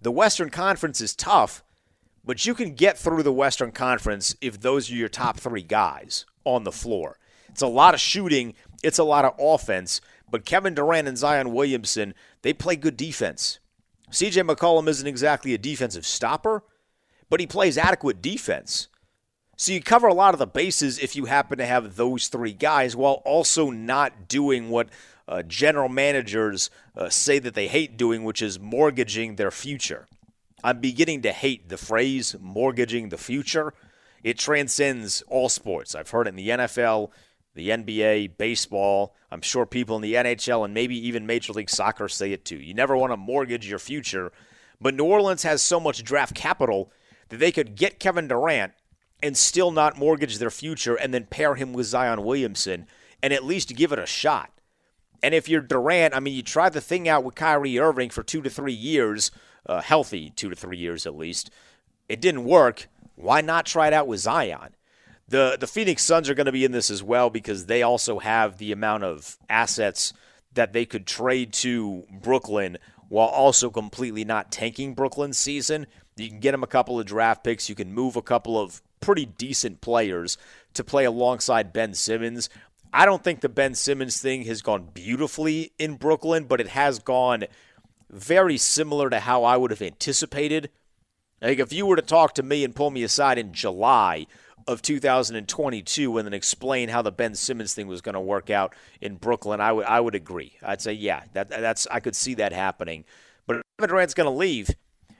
The 0.00 0.10
Western 0.10 0.50
Conference 0.50 1.00
is 1.00 1.14
tough, 1.14 1.62
but 2.24 2.46
you 2.46 2.54
can 2.54 2.74
get 2.74 2.98
through 2.98 3.22
the 3.22 3.32
Western 3.32 3.72
Conference 3.72 4.34
if 4.40 4.60
those 4.60 4.90
are 4.90 4.94
your 4.94 5.08
top 5.08 5.38
three 5.38 5.62
guys 5.62 6.24
on 6.44 6.64
the 6.64 6.72
floor. 6.72 7.18
It's 7.48 7.62
a 7.62 7.66
lot 7.66 7.94
of 7.94 8.00
shooting, 8.00 8.54
it's 8.82 8.98
a 8.98 9.04
lot 9.04 9.24
of 9.24 9.34
offense, 9.38 10.00
but 10.30 10.44
Kevin 10.44 10.74
Durant 10.74 11.08
and 11.08 11.18
Zion 11.18 11.52
Williamson, 11.52 12.14
they 12.42 12.52
play 12.52 12.76
good 12.76 12.96
defense. 12.96 13.58
CJ 14.10 14.48
McCollum 14.48 14.88
isn't 14.88 15.06
exactly 15.06 15.54
a 15.54 15.58
defensive 15.58 16.04
stopper, 16.04 16.62
but 17.30 17.40
he 17.40 17.46
plays 17.46 17.78
adequate 17.78 18.20
defense. 18.20 18.88
So 19.56 19.72
you 19.72 19.80
cover 19.80 20.06
a 20.06 20.14
lot 20.14 20.34
of 20.34 20.38
the 20.38 20.46
bases 20.46 20.98
if 20.98 21.14
you 21.14 21.26
happen 21.26 21.58
to 21.58 21.66
have 21.66 21.96
those 21.96 22.28
three 22.28 22.52
guys 22.52 22.96
while 22.96 23.22
also 23.24 23.70
not 23.70 24.28
doing 24.28 24.70
what 24.70 24.88
uh, 25.28 25.42
general 25.42 25.88
managers 25.88 26.68
uh, 26.96 27.08
say 27.08 27.38
that 27.38 27.54
they 27.54 27.68
hate 27.68 27.96
doing, 27.96 28.24
which 28.24 28.42
is 28.42 28.58
mortgaging 28.58 29.36
their 29.36 29.50
future. 29.50 30.06
I'm 30.64 30.80
beginning 30.80 31.22
to 31.22 31.32
hate 31.32 31.68
the 31.68 31.76
phrase 31.76 32.36
mortgaging 32.40 33.08
the 33.08 33.18
future. 33.18 33.72
It 34.22 34.38
transcends 34.38 35.22
all 35.22 35.48
sports. 35.48 35.94
I've 35.94 36.10
heard 36.10 36.26
it 36.26 36.30
in 36.30 36.36
the 36.36 36.48
NFL, 36.48 37.10
the 37.54 37.70
NBA, 37.70 38.36
baseball. 38.38 39.14
I'm 39.30 39.42
sure 39.42 39.66
people 39.66 39.96
in 39.96 40.02
the 40.02 40.14
NHL 40.14 40.64
and 40.64 40.74
maybe 40.74 40.96
even 41.06 41.26
Major 41.26 41.52
League 41.52 41.70
Soccer 41.70 42.08
say 42.08 42.32
it 42.32 42.44
too. 42.44 42.56
You 42.56 42.74
never 42.74 42.96
want 42.96 43.12
to 43.12 43.16
mortgage 43.16 43.68
your 43.68 43.78
future. 43.78 44.32
But 44.80 44.94
New 44.94 45.04
Orleans 45.04 45.42
has 45.44 45.62
so 45.62 45.78
much 45.78 46.02
draft 46.02 46.34
capital 46.34 46.90
that 47.28 47.38
they 47.38 47.52
could 47.52 47.76
get 47.76 48.00
Kevin 48.00 48.28
Durant 48.28 48.72
and 49.22 49.36
still 49.36 49.70
not 49.70 49.96
mortgage 49.96 50.38
their 50.38 50.50
future 50.50 50.96
and 50.96 51.14
then 51.14 51.26
pair 51.26 51.54
him 51.54 51.72
with 51.72 51.86
Zion 51.86 52.24
Williamson 52.24 52.86
and 53.22 53.32
at 53.32 53.44
least 53.44 53.76
give 53.76 53.92
it 53.92 53.98
a 53.98 54.06
shot. 54.06 54.50
And 55.22 55.34
if 55.34 55.48
you're 55.48 55.60
Durant, 55.60 56.14
I 56.14 56.20
mean, 56.20 56.34
you 56.34 56.42
tried 56.42 56.72
the 56.72 56.80
thing 56.80 57.08
out 57.08 57.22
with 57.22 57.36
Kyrie 57.36 57.78
Irving 57.78 58.10
for 58.10 58.24
two 58.24 58.42
to 58.42 58.50
three 58.50 58.72
years, 58.72 59.30
uh, 59.66 59.80
healthy 59.80 60.30
two 60.30 60.50
to 60.50 60.56
three 60.56 60.78
years 60.78 61.06
at 61.06 61.16
least. 61.16 61.50
It 62.08 62.20
didn't 62.20 62.44
work. 62.44 62.88
Why 63.14 63.40
not 63.40 63.66
try 63.66 63.86
it 63.86 63.92
out 63.92 64.08
with 64.08 64.20
Zion? 64.20 64.74
The 65.32 65.56
the 65.58 65.66
Phoenix 65.66 66.04
Suns 66.04 66.28
are 66.28 66.34
going 66.34 66.44
to 66.44 66.52
be 66.52 66.66
in 66.66 66.72
this 66.72 66.90
as 66.90 67.02
well 67.02 67.30
because 67.30 67.64
they 67.64 67.82
also 67.82 68.18
have 68.18 68.58
the 68.58 68.70
amount 68.70 69.04
of 69.04 69.38
assets 69.48 70.12
that 70.52 70.74
they 70.74 70.84
could 70.84 71.06
trade 71.06 71.54
to 71.54 72.04
Brooklyn 72.10 72.76
while 73.08 73.28
also 73.28 73.70
completely 73.70 74.26
not 74.26 74.52
tanking 74.52 74.92
Brooklyn's 74.92 75.38
season. 75.38 75.86
You 76.16 76.28
can 76.28 76.40
get 76.40 76.50
them 76.50 76.62
a 76.62 76.66
couple 76.66 77.00
of 77.00 77.06
draft 77.06 77.44
picks. 77.44 77.70
You 77.70 77.74
can 77.74 77.94
move 77.94 78.14
a 78.14 78.20
couple 78.20 78.60
of 78.60 78.82
pretty 79.00 79.24
decent 79.24 79.80
players 79.80 80.36
to 80.74 80.84
play 80.84 81.06
alongside 81.06 81.72
Ben 81.72 81.94
Simmons. 81.94 82.50
I 82.92 83.06
don't 83.06 83.24
think 83.24 83.40
the 83.40 83.48
Ben 83.48 83.74
Simmons 83.74 84.20
thing 84.20 84.42
has 84.42 84.60
gone 84.60 84.90
beautifully 84.92 85.72
in 85.78 85.96
Brooklyn, 85.96 86.44
but 86.44 86.60
it 86.60 86.68
has 86.68 86.98
gone 86.98 87.44
very 88.10 88.58
similar 88.58 89.08
to 89.08 89.20
how 89.20 89.44
I 89.44 89.56
would 89.56 89.70
have 89.70 89.80
anticipated. 89.80 90.68
Like 91.40 91.58
if 91.58 91.72
you 91.72 91.86
were 91.86 91.96
to 91.96 92.02
talk 92.02 92.34
to 92.34 92.42
me 92.42 92.64
and 92.64 92.76
pull 92.76 92.90
me 92.90 93.02
aside 93.02 93.38
in 93.38 93.54
July 93.54 94.26
of 94.66 94.82
2022 94.82 96.18
and 96.18 96.26
then 96.26 96.32
explain 96.34 96.88
how 96.88 97.02
the 97.02 97.12
Ben 97.12 97.34
Simmons 97.34 97.74
thing 97.74 97.86
was 97.86 98.00
going 98.00 98.14
to 98.14 98.20
work 98.20 98.50
out 98.50 98.74
in 99.00 99.16
Brooklyn, 99.16 99.60
I 99.60 99.72
would 99.72 99.86
I 99.86 100.00
would 100.00 100.14
agree. 100.14 100.54
I'd 100.62 100.80
say 100.80 100.92
yeah, 100.92 101.24
that 101.32 101.48
that's 101.48 101.86
I 101.90 102.00
could 102.00 102.16
see 102.16 102.34
that 102.34 102.52
happening. 102.52 103.04
But 103.46 103.56
if 103.56 103.62
Kevin 103.78 103.90
Durant's 103.90 104.14
going 104.14 104.30
to 104.30 104.36
leave, 104.36 104.70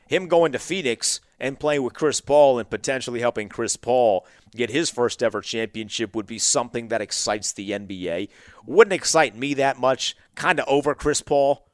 him 0.07 0.29
going 0.29 0.53
to 0.53 0.59
Phoenix 0.59 1.21
and 1.41 1.59
playing 1.59 1.83
with 1.83 1.95
Chris 1.95 2.21
Paul 2.21 2.59
and 2.59 2.69
potentially 2.69 3.21
helping 3.21 3.49
Chris 3.49 3.77
Paul 3.77 4.27
get 4.55 4.71
his 4.71 4.91
first 4.91 5.23
ever 5.23 5.41
championship 5.41 6.15
would 6.15 6.27
be 6.27 6.39
something 6.39 6.89
that 6.89 7.01
excites 7.01 7.53
the 7.53 7.71
NBA. 7.71 8.29
Wouldn't 8.67 8.93
excite 8.93 9.35
me 9.35 9.55
that 9.55 9.81
much, 9.81 10.17
kind 10.35 10.61
of 10.61 10.69
over 10.69 10.95
Chris 10.95 11.23
Paul. 11.23 11.67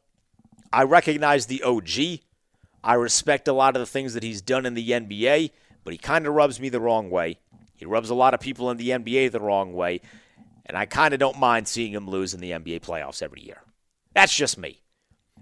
I 0.72 0.84
recognize 0.84 1.46
the 1.46 1.62
OG. 1.62 2.20
I 2.84 2.94
respect 2.94 3.48
a 3.48 3.52
lot 3.52 3.76
of 3.76 3.80
the 3.80 3.86
things 3.86 4.14
that 4.14 4.22
he's 4.22 4.40
done 4.40 4.64
in 4.64 4.74
the 4.74 4.90
NBA, 4.90 5.50
but 5.88 5.94
he 5.94 5.98
kind 5.98 6.26
of 6.26 6.34
rubs 6.34 6.60
me 6.60 6.68
the 6.68 6.82
wrong 6.82 7.08
way. 7.08 7.38
He 7.74 7.86
rubs 7.86 8.10
a 8.10 8.14
lot 8.14 8.34
of 8.34 8.40
people 8.40 8.70
in 8.70 8.76
the 8.76 8.90
NBA 8.90 9.32
the 9.32 9.40
wrong 9.40 9.72
way, 9.72 10.02
and 10.66 10.76
I 10.76 10.84
kind 10.84 11.14
of 11.14 11.18
don't 11.18 11.38
mind 11.38 11.66
seeing 11.66 11.94
him 11.94 12.06
lose 12.06 12.34
in 12.34 12.40
the 12.40 12.50
NBA 12.50 12.80
playoffs 12.80 13.22
every 13.22 13.40
year. 13.40 13.62
That's 14.12 14.34
just 14.34 14.58
me. 14.58 14.82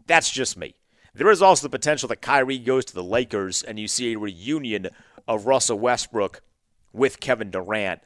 That's 0.07 0.31
just 0.31 0.57
me. 0.57 0.77
There 1.15 1.33
is 1.33 1.43
also 1.43 1.67
the 1.67 1.77
potential 1.77 2.09
that 2.11 2.23
Kyrie 2.23 2.61
goes 2.61 2.85
to 2.85 2.95
the 2.95 3.03
Lakers 3.03 3.65
and 3.65 3.77
you 3.77 3.89
see 3.89 4.13
a 4.13 4.19
reunion 4.21 4.91
of 5.27 5.47
Russell 5.47 5.81
Westbrook 5.81 6.43
with 6.93 7.19
Kevin 7.19 7.51
Durant. 7.51 8.01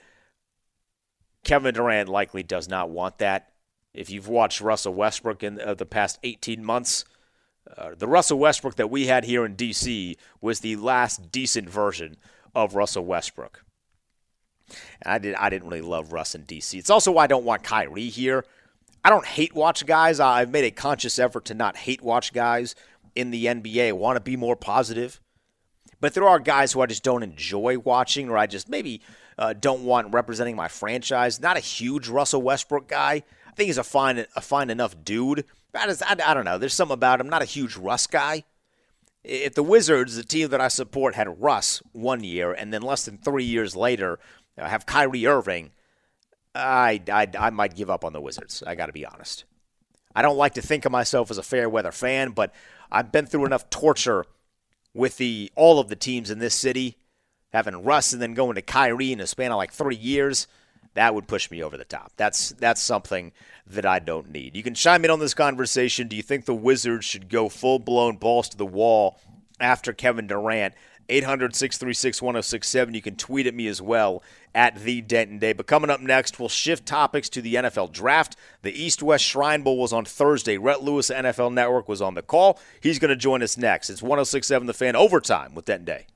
Kevin 1.45 1.75
Durant 1.75 2.09
likely 2.09 2.43
does 2.43 2.71
not 2.71 2.89
want 2.89 3.19
that. 3.19 3.53
If 3.93 4.09
you've 4.09 4.29
watched 4.29 4.63
Russell 4.63 4.95
Westbrook 4.95 5.43
in 5.43 5.61
uh, 5.61 5.75
the 5.75 5.85
past 5.85 6.19
18 6.23 6.65
months, 6.65 7.05
uh, 7.77 7.91
the 7.99 8.09
Russell 8.09 8.39
Westbrook 8.39 8.77
that 8.77 8.91
we 8.91 9.09
had 9.09 9.25
here 9.25 9.45
in 9.45 9.57
D.C. 9.57 10.17
was 10.41 10.61
the 10.61 10.77
last 10.77 11.31
decent 11.31 11.69
version 11.69 12.17
of 12.55 12.75
Russell 12.75 13.05
Westbrook. 13.05 13.65
And 15.03 15.13
I 15.13 15.19
did 15.19 15.35
I 15.35 15.51
didn't 15.51 15.69
really 15.69 15.83
love 15.83 16.13
Russ 16.13 16.35
in 16.35 16.45
DC. 16.45 16.79
It's 16.79 16.91
also 16.91 17.13
why 17.13 17.25
I 17.25 17.29
don't 17.29 17.45
want 17.45 17.63
Kyrie 17.63 18.09
here. 18.09 18.45
I 19.05 19.11
don't 19.11 19.27
hate 19.27 19.55
watch 19.55 19.87
guys. 19.87 20.21
I've 20.21 20.51
made 20.51 20.65
a 20.65 20.71
conscious 20.71 21.19
effort 21.19 21.47
to 21.47 21.55
not 21.55 21.77
hate 21.77 22.03
watch 22.03 22.33
guys 22.33 22.75
in 23.15 23.31
the 23.31 23.47
NBA. 23.47 23.89
I 23.89 23.93
want 23.93 24.17
to 24.17 24.21
be 24.21 24.37
more 24.37 24.57
positive. 24.57 25.21
But 26.01 26.15
there 26.15 26.29
are 26.29 26.39
guys 26.39 26.73
who 26.73 26.81
I 26.81 26.87
just 26.87 27.03
don't 27.03 27.23
enjoy 27.23 27.79
watching, 27.79 28.29
or 28.29 28.39
I 28.39 28.47
just 28.47 28.69
maybe 28.69 29.03
uh, 29.39 29.53
don't 29.53 29.85
want 29.85 30.15
representing 30.15 30.57
my 30.57 30.69
franchise. 30.69 31.41
Not 31.41 31.57
a 31.57 31.61
huge 31.61 32.09
Russell 32.09 32.43
Westbrook 32.43 32.89
guy. 32.89 33.23
I 33.47 33.53
think 33.55 33.67
he's 33.67 33.79
a 33.79 33.85
fine, 33.85 34.25
a 34.35 34.41
fine 34.41 34.71
enough 34.71 35.05
dude. 35.05 35.45
I, 35.75 35.87
just, 35.87 36.03
I, 36.03 36.17
I 36.25 36.35
don't 36.35 36.45
know. 36.45 36.59
There's 36.59 36.75
something 36.75 36.95
about 36.95 37.21
him. 37.21 37.29
Not 37.29 37.43
a 37.43 37.47
huge 37.47 37.77
Russ 37.77 38.07
guy. 38.07 38.45
If 39.23 39.55
the 39.55 39.63
Wizards, 39.63 40.17
the 40.17 40.23
team 40.23 40.49
that 40.49 40.61
I 40.61 40.69
support, 40.69 41.15
had 41.15 41.41
Russ 41.41 41.83
one 41.93 42.25
year, 42.25 42.53
and 42.53 42.73
then 42.73 42.83
less 42.83 43.05
than 43.05 43.19
three 43.19 43.45
years 43.45 43.77
later 43.77 44.19
uh, 44.57 44.67
have 44.67 44.87
Kyrie 44.87 45.27
Irving, 45.27 45.73
I, 46.55 47.03
I, 47.13 47.29
I 47.39 47.51
might 47.51 47.77
give 47.77 47.91
up 47.91 48.05
on 48.05 48.13
the 48.13 48.21
Wizards. 48.21 48.63
I 48.67 48.75
got 48.75 48.87
to 48.87 48.93
be 48.93 49.07
honest. 49.07 49.45
I 50.15 50.23
don't 50.23 50.37
like 50.37 50.55
to 50.55 50.63
think 50.63 50.85
of 50.85 50.93
myself 50.93 51.31
as 51.31 51.39
a 51.39 51.43
fair 51.43 51.69
weather 51.69 51.93
fan, 51.93 52.31
but 52.31 52.53
I've 52.91 53.13
been 53.13 53.27
through 53.27 53.45
enough 53.45 53.71
torture 53.71 54.25
with 54.93 55.19
the 55.19 55.53
all 55.55 55.79
of 55.79 55.89
the 55.89 55.97
teams 55.97 56.31
in 56.31 56.41
this 56.41 56.55
city, 56.55 56.97
having 57.53 57.85
Russ 57.85 58.13
and 58.13 58.21
then 58.21 58.35
going 58.35 58.57
to 58.57 58.63
Kyrie 58.63 59.13
in 59.13 59.21
a 59.21 59.27
span 59.27 59.53
of 59.53 59.59
like 59.59 59.73
three 59.73 59.97
years. 59.97 60.49
That 60.95 61.15
would 61.15 61.29
push 61.29 61.51
me 61.51 61.63
over 61.63 61.77
the 61.77 61.85
top. 61.85 62.13
That's 62.17 62.51
that's 62.51 62.83
something 62.83 63.33
that 63.67 63.87
I 63.87 64.01
don't 64.01 64.31
need. 64.31 64.57
You 64.57 64.63
can 64.63 64.75
chime 64.75 65.05
in 65.05 65.11
on 65.11 65.21
this 65.21 65.35
conversation. 65.35 66.09
Do 66.09 66.17
you 66.17 66.23
think 66.23 66.45
the 66.45 66.55
Wizards 66.55 67.05
should 67.05 67.29
go 67.29 67.49
full 67.49 67.79
blown 67.79 68.17
balls 68.17 68.49
to 68.51 68.57
the 68.57 68.67
wall 68.67 69.19
after 69.61 69.93
Kevin 69.93 70.27
Durant 70.27 70.75
800 71.11 71.55
636 71.55 72.23
1067. 72.23 72.95
You 72.95 73.03
can 73.03 73.17
tweet 73.17 73.47
at 73.47 73.55
me 73.55 73.67
as 73.67 73.83
well 73.83 74.23
at 74.55 74.77
the 74.77 75.01
Denton 75.01 75.39
Day. 75.39 75.53
But 75.53 75.67
coming 75.67 75.91
up 75.91 76.01
next, 76.01 76.39
we'll 76.39 76.49
shift 76.49 76.87
topics 76.87 77.29
to 77.31 77.43
the 77.43 77.57
NFL 77.57 77.93
draft. 77.93 78.37
The 78.63 78.73
East 78.73 79.03
West 79.03 79.25
Shrine 79.25 79.63
Bowl 79.63 79.79
was 79.79 79.93
on 79.93 80.05
Thursday. 80.05 80.57
Rhett 80.57 80.83
Lewis, 80.83 81.11
NFL 81.11 81.53
Network, 81.53 81.89
was 81.89 82.01
on 82.01 82.15
the 82.15 82.23
call. 82.23 82.59
He's 82.81 82.99
going 82.99 83.11
to 83.11 83.17
join 83.17 83.43
us 83.43 83.57
next. 83.57 83.91
It's 83.91 84.03
1067 84.03 84.67
The 84.67 84.75
Fan 84.75 84.97
Overtime 84.97 85.55
with 85.55 85.67
Denton 85.67 85.85
Day. 85.85 86.07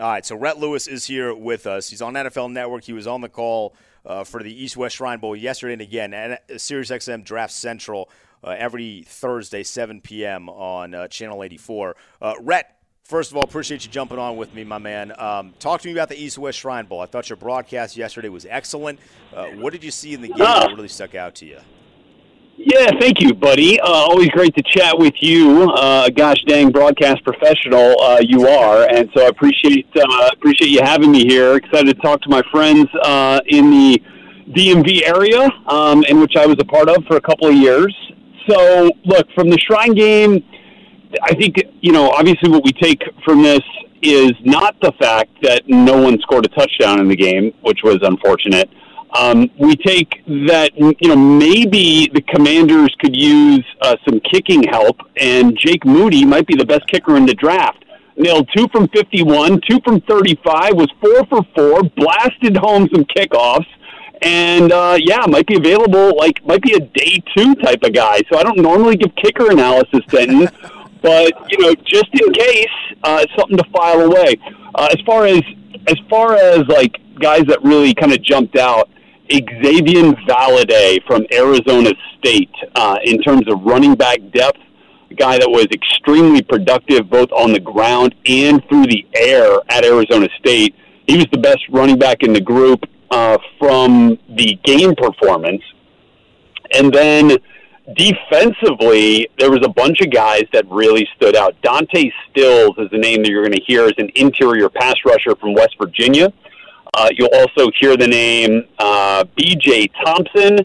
All 0.00 0.10
right, 0.10 0.24
so 0.24 0.34
Rhett 0.34 0.58
Lewis 0.58 0.86
is 0.86 1.04
here 1.04 1.34
with 1.34 1.66
us. 1.66 1.90
He's 1.90 2.00
on 2.00 2.14
NFL 2.14 2.50
Network. 2.50 2.84
He 2.84 2.94
was 2.94 3.06
on 3.06 3.20
the 3.20 3.28
call 3.28 3.74
uh, 4.06 4.24
for 4.24 4.42
the 4.42 4.50
East 4.50 4.74
West 4.74 4.96
Shrine 4.96 5.18
Bowl 5.18 5.36
yesterday 5.36 5.74
and 5.74 5.82
again 5.82 6.14
at 6.14 6.48
SiriusXM 6.48 7.22
Draft 7.22 7.52
Central 7.52 8.08
uh, 8.42 8.54
every 8.56 9.04
Thursday, 9.06 9.62
7 9.62 10.00
p.m. 10.00 10.48
on 10.48 10.94
uh, 10.94 11.06
Channel 11.08 11.44
84. 11.44 11.96
Uh, 12.22 12.32
Rhett, 12.40 12.78
first 13.04 13.30
of 13.30 13.36
all, 13.36 13.42
appreciate 13.42 13.84
you 13.84 13.90
jumping 13.90 14.18
on 14.18 14.38
with 14.38 14.54
me, 14.54 14.64
my 14.64 14.78
man. 14.78 15.12
Um, 15.18 15.52
talk 15.58 15.82
to 15.82 15.88
me 15.88 15.92
about 15.92 16.08
the 16.08 16.16
East 16.18 16.38
West 16.38 16.60
Shrine 16.60 16.86
Bowl. 16.86 17.02
I 17.02 17.06
thought 17.06 17.28
your 17.28 17.36
broadcast 17.36 17.94
yesterday 17.98 18.30
was 18.30 18.46
excellent. 18.48 19.00
Uh, 19.34 19.48
what 19.48 19.74
did 19.74 19.84
you 19.84 19.90
see 19.90 20.14
in 20.14 20.22
the 20.22 20.28
game 20.28 20.38
that 20.38 20.72
really 20.74 20.88
stuck 20.88 21.14
out 21.14 21.34
to 21.36 21.46
you? 21.46 21.58
Yeah, 22.62 22.90
thank 23.00 23.22
you, 23.22 23.32
buddy. 23.32 23.80
Uh, 23.80 23.86
always 23.86 24.28
great 24.28 24.54
to 24.54 24.62
chat 24.62 24.98
with 24.98 25.14
you. 25.20 25.72
Uh, 25.72 26.10
gosh 26.10 26.42
dang, 26.46 26.70
broadcast 26.70 27.24
professional 27.24 27.98
uh, 28.02 28.18
you 28.20 28.46
are, 28.48 28.86
and 28.86 29.08
so 29.16 29.24
I 29.24 29.28
appreciate 29.28 29.86
uh, 29.96 30.28
appreciate 30.34 30.68
you 30.68 30.80
having 30.82 31.10
me 31.10 31.24
here. 31.24 31.56
Excited 31.56 31.96
to 31.96 32.02
talk 32.02 32.20
to 32.20 32.28
my 32.28 32.42
friends 32.52 32.86
uh, 33.02 33.40
in 33.46 33.70
the 33.70 34.02
DMV 34.50 35.06
area, 35.06 35.48
um, 35.68 36.04
in 36.04 36.20
which 36.20 36.36
I 36.36 36.44
was 36.44 36.56
a 36.60 36.64
part 36.66 36.90
of 36.90 37.02
for 37.06 37.16
a 37.16 37.20
couple 37.22 37.48
of 37.48 37.54
years. 37.54 37.96
So, 38.46 38.90
look, 39.06 39.26
from 39.34 39.48
the 39.48 39.58
Shrine 39.58 39.94
game, 39.94 40.44
I 41.22 41.34
think, 41.34 41.56
you 41.80 41.92
know, 41.92 42.10
obviously 42.10 42.50
what 42.50 42.62
we 42.62 42.72
take 42.72 43.02
from 43.24 43.42
this 43.42 43.62
is 44.02 44.32
not 44.44 44.76
the 44.82 44.92
fact 45.00 45.30
that 45.42 45.62
no 45.66 45.98
one 45.98 46.20
scored 46.20 46.44
a 46.44 46.48
touchdown 46.50 47.00
in 47.00 47.08
the 47.08 47.16
game, 47.16 47.54
which 47.62 47.80
was 47.82 48.00
unfortunate. 48.02 48.68
Um, 49.18 49.50
we 49.58 49.74
take 49.76 50.24
that, 50.26 50.70
you 50.76 51.08
know, 51.08 51.16
maybe 51.16 52.08
the 52.12 52.22
commanders 52.22 52.94
could 53.00 53.16
use 53.16 53.64
uh, 53.82 53.96
some 54.08 54.20
kicking 54.20 54.62
help, 54.64 55.00
and 55.16 55.56
Jake 55.58 55.84
Moody 55.84 56.24
might 56.24 56.46
be 56.46 56.54
the 56.54 56.64
best 56.64 56.86
kicker 56.86 57.16
in 57.16 57.26
the 57.26 57.34
draft. 57.34 57.84
Nailed 58.16 58.48
two 58.56 58.68
from 58.68 58.86
51, 58.88 59.60
two 59.68 59.80
from 59.84 60.00
35, 60.02 60.74
was 60.74 60.88
four 61.00 61.26
for 61.26 61.42
four, 61.54 61.82
blasted 61.96 62.56
home 62.56 62.88
some 62.92 63.04
kickoffs 63.04 63.66
and 64.22 64.72
uh, 64.72 64.98
yeah, 65.00 65.24
might 65.28 65.46
be 65.46 65.56
available. 65.56 66.16
Like 66.16 66.44
might 66.44 66.62
be 66.62 66.74
a 66.74 66.80
day 66.80 67.22
two 67.36 67.54
type 67.56 67.82
of 67.82 67.92
guy. 67.92 68.20
So 68.30 68.38
I 68.38 68.42
don't 68.42 68.58
normally 68.58 68.96
give 68.96 69.14
kicker 69.16 69.50
analysis, 69.50 70.00
Denton, 70.08 70.48
but 71.02 71.50
you 71.50 71.58
know, 71.58 71.74
just 71.84 72.08
in 72.12 72.32
case, 72.32 72.66
uh, 73.02 73.20
it's 73.22 73.34
something 73.36 73.56
to 73.56 73.64
file 73.70 74.00
away. 74.00 74.36
Uh, 74.74 74.88
as 74.90 75.00
far 75.06 75.26
as 75.26 75.42
as 75.86 75.96
far 76.08 76.34
as 76.34 76.66
like 76.68 76.98
guys 77.18 77.44
that 77.46 77.62
really 77.62 77.94
kind 77.94 78.12
of 78.12 78.22
jumped 78.22 78.56
out 78.56 78.88
Xavier 79.30 80.12
Valladay 80.28 81.04
from 81.06 81.24
Arizona 81.32 81.92
State 82.18 82.50
uh, 82.74 82.98
in 83.04 83.22
terms 83.22 83.48
of 83.48 83.62
running 83.62 83.94
back 83.94 84.18
depth. 84.32 84.58
A 85.10 85.14
guy 85.14 85.38
that 85.38 85.48
was 85.48 85.66
extremely 85.72 86.42
productive 86.42 87.08
both 87.08 87.30
on 87.32 87.52
the 87.52 87.60
ground 87.60 88.14
and 88.26 88.62
through 88.68 88.86
the 88.86 89.06
air 89.14 89.58
at 89.68 89.84
Arizona 89.84 90.28
State. 90.38 90.74
He 91.06 91.16
was 91.16 91.26
the 91.32 91.38
best 91.38 91.60
running 91.70 91.98
back 91.98 92.22
in 92.22 92.32
the 92.32 92.40
group 92.40 92.84
uh, 93.10 93.38
from 93.58 94.18
the 94.28 94.58
game 94.64 94.94
performance. 94.94 95.62
And 96.74 96.92
then 96.92 97.36
defensively, 97.96 99.28
there 99.38 99.50
was 99.50 99.60
a 99.64 99.68
bunch 99.68 100.00
of 100.00 100.10
guys 100.12 100.44
that 100.52 100.64
really 100.68 101.08
stood 101.16 101.36
out. 101.36 101.60
Dante 101.62 102.10
Stills 102.30 102.76
is 102.78 102.90
the 102.90 102.98
name 102.98 103.22
that 103.22 103.30
you're 103.30 103.44
going 103.44 103.58
to 103.58 103.64
hear 103.66 103.86
as 103.86 103.94
an 103.98 104.10
interior 104.14 104.68
pass 104.68 104.94
rusher 105.04 105.34
from 105.36 105.54
West 105.54 105.76
Virginia. 105.80 106.32
Uh, 106.94 107.08
you'll 107.16 107.34
also 107.34 107.70
hear 107.78 107.96
the 107.96 108.06
name 108.06 108.64
uh, 108.78 109.24
B.J. 109.36 109.88
Thompson, 110.04 110.58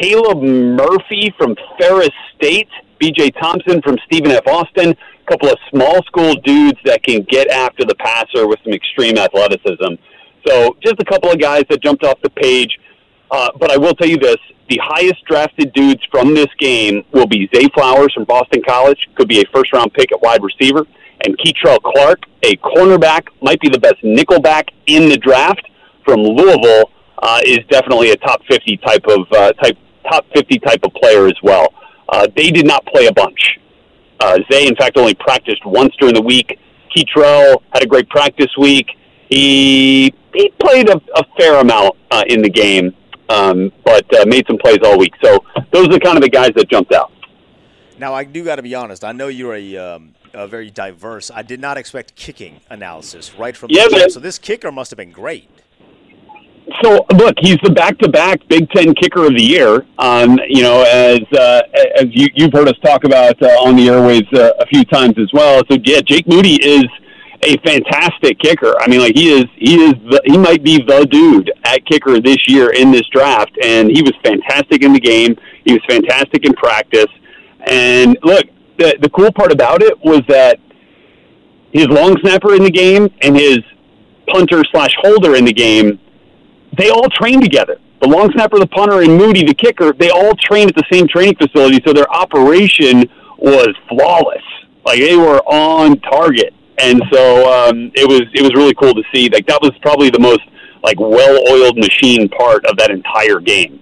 Caleb 0.00 0.42
Murphy 0.42 1.34
from 1.38 1.56
Ferris 1.78 2.10
State, 2.36 2.68
B.J. 2.98 3.30
Thompson 3.32 3.82
from 3.82 3.96
Stephen 4.06 4.30
F. 4.30 4.46
Austin, 4.46 4.90
a 4.90 5.30
couple 5.30 5.48
of 5.48 5.58
small 5.70 6.02
school 6.04 6.34
dudes 6.44 6.78
that 6.84 7.02
can 7.02 7.22
get 7.22 7.48
after 7.48 7.84
the 7.84 7.94
passer 7.96 8.46
with 8.46 8.58
some 8.64 8.72
extreme 8.72 9.18
athleticism. 9.18 9.94
So 10.46 10.76
just 10.82 11.00
a 11.00 11.04
couple 11.04 11.30
of 11.30 11.40
guys 11.40 11.64
that 11.70 11.82
jumped 11.82 12.04
off 12.04 12.20
the 12.22 12.30
page. 12.30 12.78
Uh, 13.30 13.50
but 13.58 13.72
I 13.72 13.76
will 13.76 13.94
tell 13.94 14.08
you 14.08 14.18
this: 14.18 14.36
the 14.68 14.80
highest 14.82 15.24
drafted 15.24 15.72
dudes 15.72 16.02
from 16.10 16.34
this 16.34 16.46
game 16.58 17.02
will 17.12 17.26
be 17.26 17.48
Zay 17.52 17.66
Flowers 17.74 18.12
from 18.14 18.24
Boston 18.24 18.62
College, 18.66 18.98
could 19.16 19.28
be 19.28 19.40
a 19.40 19.44
first 19.52 19.72
round 19.72 19.92
pick 19.94 20.12
at 20.12 20.20
wide 20.22 20.42
receiver, 20.42 20.86
and 21.24 21.36
Kei'Trel 21.38 21.80
Clark, 21.82 22.22
a 22.42 22.56
cornerback, 22.56 23.28
might 23.42 23.60
be 23.60 23.68
the 23.68 23.78
best 23.78 23.96
nickelback 24.02 24.68
in 24.86 25.08
the 25.08 25.16
draft 25.16 25.62
from 26.04 26.20
Louisville, 26.20 26.90
uh, 27.22 27.40
is 27.44 27.60
definitely 27.70 28.10
a 28.10 28.16
top 28.16 28.42
50 28.48 28.76
type 28.78 29.04
of 29.08 29.26
uh, 29.32 29.52
type 29.54 29.76
top 30.10 30.26
50 30.34 30.58
type 30.60 30.80
of 30.84 30.92
player 30.94 31.26
as 31.26 31.36
well. 31.42 31.72
Uh, 32.08 32.26
they 32.36 32.50
did 32.50 32.66
not 32.66 32.84
play 32.86 33.06
a 33.06 33.12
bunch. 33.12 33.58
Uh, 34.20 34.38
Zay, 34.50 34.66
in 34.66 34.76
fact, 34.76 34.96
only 34.96 35.14
practiced 35.14 35.64
once 35.66 35.94
during 35.98 36.14
the 36.14 36.22
week. 36.22 36.58
Kei'Trel 36.94 37.62
had 37.72 37.82
a 37.82 37.86
great 37.86 38.08
practice 38.08 38.50
week. 38.58 38.86
He 39.28 40.14
he 40.32 40.50
played 40.60 40.88
a, 40.88 41.00
a 41.16 41.24
fair 41.38 41.60
amount 41.60 41.96
uh, 42.10 42.22
in 42.28 42.42
the 42.42 42.50
game, 42.50 42.94
um, 43.28 43.72
but 43.84 44.04
uh, 44.14 44.24
made 44.26 44.46
some 44.46 44.58
plays 44.58 44.78
all 44.84 44.98
week. 44.98 45.14
So 45.22 45.38
those 45.72 45.88
are 45.88 45.98
kind 45.98 46.16
of 46.16 46.22
the 46.22 46.30
guys 46.30 46.50
that 46.56 46.68
jumped 46.70 46.92
out. 46.92 47.10
Now 47.98 48.14
I 48.14 48.24
do 48.24 48.44
got 48.44 48.56
to 48.56 48.62
be 48.62 48.74
honest. 48.74 49.04
I 49.04 49.12
know 49.12 49.28
you're 49.28 49.54
a, 49.54 49.76
um, 49.76 50.14
a, 50.34 50.46
very 50.46 50.70
diverse. 50.70 51.30
I 51.30 51.42
did 51.42 51.60
not 51.60 51.78
expect 51.78 52.14
kicking 52.14 52.60
analysis 52.68 53.34
right 53.34 53.56
from 53.56 53.70
yeah, 53.70 53.84
the 53.88 53.96
jump. 53.98 54.10
So 54.12 54.20
this 54.20 54.38
kicker 54.38 54.70
must 54.70 54.90
have 54.90 54.98
been 54.98 55.12
great. 55.12 55.48
So 56.82 57.06
look, 57.14 57.34
he's 57.40 57.58
the 57.62 57.70
back-to-back 57.70 58.48
Big 58.48 58.68
Ten 58.70 58.92
kicker 58.94 59.26
of 59.26 59.34
the 59.34 59.42
year. 59.42 59.86
Um, 59.98 60.38
you 60.48 60.62
know, 60.62 60.82
as 60.82 61.20
uh, 61.32 61.62
as 61.96 62.06
you, 62.10 62.28
you've 62.34 62.52
heard 62.52 62.68
us 62.68 62.76
talk 62.84 63.04
about 63.04 63.40
uh, 63.42 63.46
on 63.64 63.76
the 63.76 63.86
airwaves 63.86 64.32
uh, 64.36 64.52
a 64.58 64.66
few 64.66 64.84
times 64.84 65.14
as 65.18 65.30
well. 65.32 65.62
So 65.70 65.78
yeah, 65.84 66.00
Jake 66.00 66.26
Moody 66.26 66.56
is 66.62 66.84
a 67.42 67.56
fantastic 67.58 68.38
kicker. 68.40 68.74
I 68.80 68.88
mean, 68.88 69.00
like 69.00 69.14
he 69.14 69.30
is, 69.30 69.46
he 69.56 69.76
is, 69.84 69.94
the, 70.10 70.20
he 70.24 70.36
might 70.36 70.62
be 70.62 70.78
the 70.82 71.06
dude 71.06 71.52
at 71.64 71.84
kicker 71.86 72.20
this 72.20 72.48
year 72.48 72.70
in 72.70 72.90
this 72.90 73.06
draft, 73.12 73.52
and 73.62 73.88
he 73.90 74.02
was 74.02 74.12
fantastic 74.24 74.82
in 74.82 74.92
the 74.92 75.00
game. 75.00 75.36
He 75.64 75.72
was 75.72 75.82
fantastic 75.88 76.44
in 76.44 76.52
practice. 76.54 77.06
And 77.66 78.16
look, 78.22 78.46
the 78.78 78.96
the 79.00 79.10
cool 79.10 79.32
part 79.32 79.52
about 79.52 79.82
it 79.82 79.98
was 80.04 80.22
that 80.28 80.58
his 81.72 81.86
long 81.88 82.16
snapper 82.20 82.54
in 82.54 82.62
the 82.62 82.70
game 82.70 83.08
and 83.22 83.36
his 83.36 83.58
punter 84.28 84.62
slash 84.72 84.94
holder 85.02 85.36
in 85.36 85.44
the 85.44 85.52
game, 85.52 85.98
they 86.78 86.90
all 86.90 87.08
train 87.10 87.40
together. 87.40 87.78
The 88.00 88.08
long 88.08 88.30
snapper, 88.32 88.58
the 88.58 88.66
punter, 88.66 89.02
and 89.02 89.16
Moody, 89.16 89.44
the 89.44 89.54
kicker, 89.54 89.92
they 89.92 90.10
all 90.10 90.34
train 90.34 90.68
at 90.68 90.74
the 90.74 90.84
same 90.92 91.08
training 91.08 91.36
facility, 91.36 91.80
so 91.86 91.92
their 91.92 92.10
operation 92.12 93.04
was 93.38 93.68
flawless. 93.88 94.42
Like 94.84 95.00
they 95.00 95.16
were 95.16 95.40
on 95.46 95.98
target 96.00 96.54
and 96.78 97.02
so 97.12 97.50
um, 97.52 97.90
it 97.94 98.06
was 98.06 98.22
it 98.34 98.42
was 98.42 98.52
really 98.54 98.74
cool 98.74 98.94
to 98.94 99.02
see. 99.14 99.28
Like 99.28 99.46
that 99.46 99.60
was 99.62 99.72
probably 99.80 100.10
the 100.10 100.18
most 100.18 100.42
like 100.82 100.98
well-oiled 101.00 101.78
machine 101.78 102.28
part 102.28 102.64
of 102.66 102.76
that 102.76 102.90
entire 102.90 103.40
game. 103.40 103.80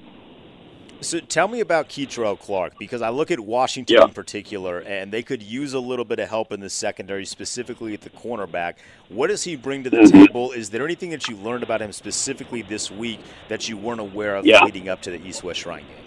So 1.05 1.21
tell 1.21 1.49
me 1.49 1.61
about 1.61 1.89
Kei'Trel 1.89 2.39
Clark 2.39 2.79
because 2.79 3.03
I 3.03 3.11
look 3.11 3.31
at 3.31 3.39
Washington 3.39 3.99
yeah. 3.99 4.05
in 4.05 4.11
particular, 4.11 4.81
and 4.81 5.13
they 5.13 5.23
could 5.23 5.43
use 5.43 5.75
a 5.75 5.79
little 5.79 6.05
bit 6.05 6.19
of 6.19 6.29
help 6.29 6.51
in 6.51 6.61
the 6.61 6.71
secondary, 6.71 7.27
specifically 7.27 7.95
at 7.95 8.01
the 8.01 8.11
cornerback. 8.11 8.75
What 9.09 9.29
does 9.29 9.45
he 9.45 9.55
bring 9.55 9.85
to 9.85 9.91
the 9.91 9.99
mm-hmm. 9.99 10.25
table? 10.25 10.53
Is 10.53 10.71
there 10.71 10.85
anything 10.85 11.11
that 11.11 11.29
you 11.29 11.37
learned 11.37 11.63
about 11.63 11.83
him 11.83 11.93
specifically 11.93 12.63
this 12.63 12.91
week 12.91 13.21
that 13.49 13.69
you 13.69 13.77
weren't 13.77 14.01
aware 14.01 14.35
of 14.35 14.47
yeah. 14.47 14.65
leading 14.65 14.89
up 14.89 15.03
to 15.03 15.11
the 15.11 15.25
East-West 15.25 15.61
Shrine 15.61 15.85
game? 15.85 16.05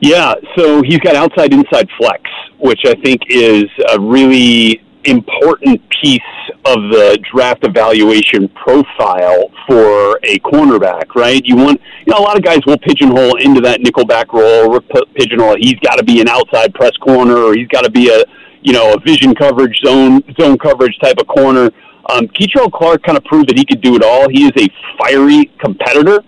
Yeah, 0.00 0.34
so 0.56 0.82
he's 0.82 0.98
got 0.98 1.16
outside 1.16 1.54
inside 1.54 1.88
flex, 1.98 2.22
which 2.58 2.80
I 2.84 2.94
think 3.02 3.22
is 3.30 3.64
a 3.90 3.98
really 3.98 4.82
important 5.06 5.82
piece 5.90 6.20
of 6.64 6.76
the 6.90 7.18
draft 7.32 7.64
evaluation 7.64 8.48
profile 8.48 9.50
for 9.66 10.18
a 10.22 10.38
cornerback, 10.40 11.14
right? 11.14 11.44
You 11.44 11.56
want, 11.56 11.80
you 12.06 12.12
know, 12.12 12.18
a 12.18 12.22
lot 12.22 12.36
of 12.36 12.42
guys 12.42 12.60
will 12.66 12.78
pigeonhole 12.78 13.36
into 13.36 13.60
that 13.62 13.80
nickelback 13.80 14.32
role, 14.32 14.74
or 14.74 14.80
pigeonhole. 15.14 15.56
He's 15.58 15.78
got 15.80 15.96
to 15.96 16.04
be 16.04 16.20
an 16.20 16.28
outside 16.28 16.74
press 16.74 16.96
corner, 16.96 17.36
or 17.36 17.54
he's 17.54 17.68
got 17.68 17.84
to 17.84 17.90
be 17.90 18.10
a, 18.10 18.24
you 18.62 18.72
know, 18.72 18.94
a 18.94 19.00
vision 19.00 19.34
coverage 19.34 19.78
zone 19.84 20.22
zone 20.40 20.58
coverage 20.58 20.98
type 20.98 21.18
of 21.18 21.26
corner. 21.26 21.70
Um, 22.08 22.28
Kei'Trel 22.28 22.70
Clark 22.72 23.02
kind 23.02 23.18
of 23.18 23.24
proved 23.24 23.48
that 23.48 23.58
he 23.58 23.64
could 23.64 23.80
do 23.80 23.96
it 23.96 24.02
all. 24.02 24.28
He 24.28 24.44
is 24.44 24.52
a 24.56 24.68
fiery 24.98 25.50
competitor, 25.58 26.22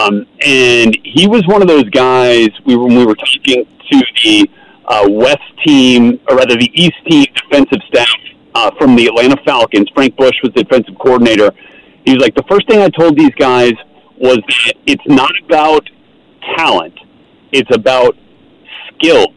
um, 0.00 0.26
and 0.44 0.96
he 1.04 1.26
was 1.26 1.46
one 1.46 1.62
of 1.62 1.68
those 1.68 1.88
guys. 1.90 2.48
We 2.64 2.76
when 2.76 2.96
we 2.96 3.04
were 3.04 3.14
talking 3.14 3.64
to 3.64 4.02
the 4.22 4.50
uh, 4.86 5.06
West 5.08 5.38
team, 5.64 6.20
or 6.28 6.36
rather 6.36 6.56
the 6.56 6.70
East 6.74 6.96
team 7.08 7.26
defensive 7.34 7.80
staff 7.88 8.14
uh, 8.54 8.70
from 8.78 8.96
the 8.96 9.06
Atlanta 9.06 9.36
Falcons. 9.44 9.88
Frank 9.94 10.16
Bush 10.16 10.36
was 10.42 10.52
the 10.54 10.64
defensive 10.64 10.94
coordinator. 10.98 11.52
He 12.04 12.14
was 12.14 12.22
like, 12.22 12.34
the 12.34 12.44
first 12.48 12.68
thing 12.68 12.80
I 12.80 12.88
told 12.88 13.16
these 13.16 13.34
guys 13.38 13.72
was 14.18 14.38
that 14.48 14.74
it's 14.86 15.06
not 15.06 15.32
about 15.44 15.88
talent, 16.56 16.98
it's 17.52 17.74
about 17.74 18.16
skills. 18.88 19.34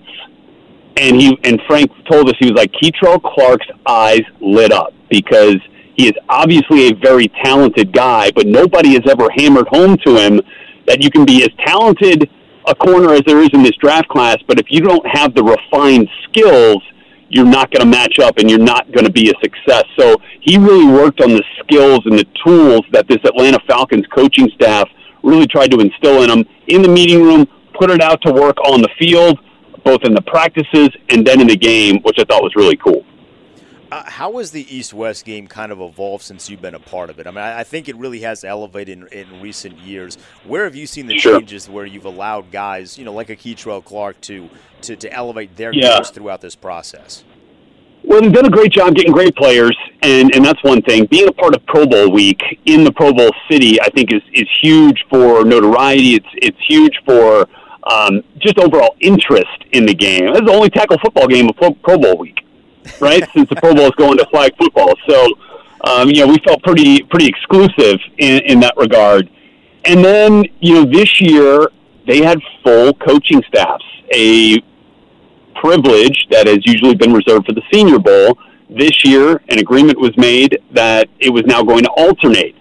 And 0.95 1.19
he 1.19 1.38
and 1.43 1.60
Frank 1.67 1.91
told 2.10 2.29
us 2.29 2.36
he 2.39 2.51
was 2.51 2.56
like 2.56 2.71
Kei'Trel 2.73 3.21
Clark's 3.21 3.65
eyes 3.88 4.21
lit 4.39 4.71
up 4.71 4.93
because 5.10 5.58
he 5.95 6.08
is 6.08 6.13
obviously 6.29 6.89
a 6.89 6.93
very 6.95 7.29
talented 7.43 7.91
guy, 7.91 8.32
but 8.32 8.45
nobody 8.45 8.93
has 8.93 9.01
ever 9.10 9.27
hammered 9.36 9.67
home 9.69 9.97
to 10.06 10.15
him 10.15 10.39
that 10.86 11.01
you 11.01 11.10
can 11.10 11.25
be 11.25 11.43
as 11.43 11.49
talented 11.65 12.29
a 12.67 12.76
corner 12.76 13.13
as 13.13 13.21
there 13.26 13.39
is 13.39 13.49
in 13.54 13.63
this 13.63 13.76
draft 13.80 14.08
class, 14.10 14.38
but 14.47 14.60
if 14.60 14.67
you 14.69 14.82
don't 14.82 15.06
have 15.08 15.34
the 15.36 15.43
refined 15.43 16.10
skills, 16.23 16.82
you're 17.30 17.45
not 17.45 17.71
going 17.71 17.82
to 17.82 17.89
match 17.89 18.19
up 18.19 18.38
and 18.38 18.49
you're 18.49 18.60
not 18.60 18.91
going 18.91 19.06
to 19.06 19.12
be 19.12 19.30
a 19.30 19.34
success. 19.41 19.84
So 19.97 20.17
he 20.41 20.58
really 20.58 20.86
worked 20.86 21.19
on 21.21 21.32
the 21.32 21.43
skills 21.60 22.02
and 22.06 22.17
the 22.17 22.28
tools 22.45 22.82
that 22.91 23.08
this 23.08 23.17
Atlanta 23.26 23.60
Falcons 23.67 24.06
coaching 24.15 24.49
staff 24.54 24.88
really 25.23 25.47
tried 25.47 25.71
to 25.71 25.80
instill 25.80 26.23
in 26.23 26.30
him 26.30 26.45
in 26.67 26.82
the 26.82 26.89
meeting 26.89 27.23
room, 27.23 27.47
put 27.73 27.89
it 27.89 28.02
out 28.02 28.21
to 28.21 28.32
work 28.32 28.58
on 28.60 28.82
the 28.82 28.89
field, 28.99 29.39
both 29.84 30.02
in 30.04 30.13
the 30.13 30.21
practices 30.21 30.89
and 31.10 31.26
then 31.26 31.41
in 31.41 31.47
the 31.47 31.58
game, 31.58 31.99
which 32.04 32.17
I 32.19 32.23
thought 32.23 32.43
was 32.43 32.54
really 32.56 32.78
cool. 32.78 33.04
Uh, 33.93 34.01
how 34.08 34.39
has 34.39 34.49
the 34.49 34.75
East 34.75 34.91
West 34.91 35.23
game 35.23 35.45
kind 35.45 35.71
of 35.71 35.79
evolved 35.79 36.23
since 36.23 36.49
you've 36.49 36.63
been 36.63 36.73
a 36.73 36.79
part 36.79 37.12
of 37.12 37.19
it? 37.19 37.27
I 37.27 37.29
mean, 37.29 37.38
I, 37.38 37.60
I 37.60 37.63
think 37.63 37.88
it 37.88 37.95
really 37.95 38.21
has 38.21 38.43
elevated 38.43 38.97
in, 38.97 39.08
in, 39.10 39.39
recent 39.39 39.77
years. 39.77 40.17
Where 40.45 40.63
have 40.63 40.73
you 40.73 40.88
seen 40.88 41.06
the 41.06 41.19
sure. 41.19 41.38
changes 41.38 41.69
where 41.69 41.86
you've 41.86 42.06
allowed 42.06 42.49
guys, 42.51 42.97
you 42.97 43.06
know, 43.06 43.13
like 43.13 43.29
a 43.29 43.36
Kei'Trel 43.36 43.86
Clark 43.86 44.19
to, 44.21 44.49
to, 44.82 44.95
to 44.95 45.13
elevate 45.13 45.56
their 45.58 45.71
yeah. 45.71 45.97
games 45.97 46.10
throughout 46.10 46.41
this 46.41 46.56
process? 46.56 47.23
Well, 48.03 48.21
they've 48.21 48.34
done 48.34 48.47
a 48.47 48.49
great 48.49 48.71
job 48.71 48.95
getting 48.95 49.12
great 49.12 49.36
players, 49.36 49.77
and, 50.01 50.36
and 50.36 50.43
that's 50.43 50.63
one 50.63 50.82
thing. 50.82 51.06
Being 51.06 51.27
a 51.27 51.34
part 51.34 51.56
of 51.56 51.63
Pro 51.67 51.86
Bowl 51.86 52.12
week 52.12 52.41
in 52.65 52.84
the 52.84 52.91
Pro 52.91 53.13
Bowl 53.13 53.29
city, 53.47 53.79
I 53.79 53.89
think, 53.91 54.12
is, 54.12 54.23
is 54.34 54.49
huge 54.60 55.06
for 55.08 55.45
notoriety. 55.45 56.15
It's, 56.15 56.29
it's 56.34 56.58
huge 56.67 56.99
for 57.06 57.47
um, 57.84 58.23
just 58.39 58.58
overall 58.58 58.95
interest 59.01 59.65
in 59.71 59.86
the 59.86 59.93
game. 59.93 60.29
It's 60.29 60.47
the 60.47 60.51
only 60.51 60.71
tackle 60.71 60.97
football 60.97 61.27
game 61.27 61.47
of 61.47 61.56
Pro 61.84 61.99
Bowl 61.99 62.17
week 62.17 62.39
right? 63.00 63.24
Since 63.34 63.50
the 63.50 63.56
Pro 63.56 63.74
Bowl 63.74 63.86
is 63.86 63.96
going 63.98 64.17
to 64.17 64.26
flag 64.28 64.52
football, 64.58 64.93
so 65.08 65.28
um, 65.84 66.10
you 66.10 66.26
know 66.26 66.28
we 66.28 66.38
felt 66.46 66.62
pretty 66.63 67.04
pretty 67.04 67.28
exclusive 67.28 68.00
in, 68.17 68.39
in 68.43 68.60
that 68.62 68.76
regard. 68.78 69.30
And 69.86 70.04
then 70.04 70.46
you 70.60 70.76
know 70.76 70.86
this 70.86 71.19
year 71.19 71.69
they 72.08 72.22
had 72.24 72.39
full 72.63 72.93
coaching 72.96 73.41
staffs, 73.48 73.86
a 74.13 74.62
privilege 75.56 76.28
that 76.30 76.48
has 76.48 76.60
usually 76.65 76.96
been 76.96 77.13
reserved 77.13 77.46
for 77.46 77.54
the 77.54 77.62
Senior 77.72 78.00
Bowl. 78.00 78.38
This 78.69 79.06
year, 79.06 79.41
an 79.50 79.60
agreement 79.60 80.00
was 80.00 80.15
made 80.17 80.60
that 80.72 81.10
it 81.19 81.30
was 81.30 81.43
now 81.46 81.63
going 81.63 81.84
to 81.84 81.89
alternate. 81.91 82.56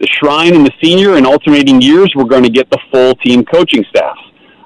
The 0.00 0.08
Shrine 0.18 0.54
and 0.54 0.66
the 0.66 0.72
Senior 0.82 1.16
in 1.16 1.24
alternating 1.24 1.80
years 1.80 2.12
were 2.16 2.24
going 2.24 2.42
to 2.42 2.50
get 2.50 2.68
the 2.70 2.78
full 2.90 3.14
team 3.16 3.44
coaching 3.44 3.84
staffs. 3.88 4.20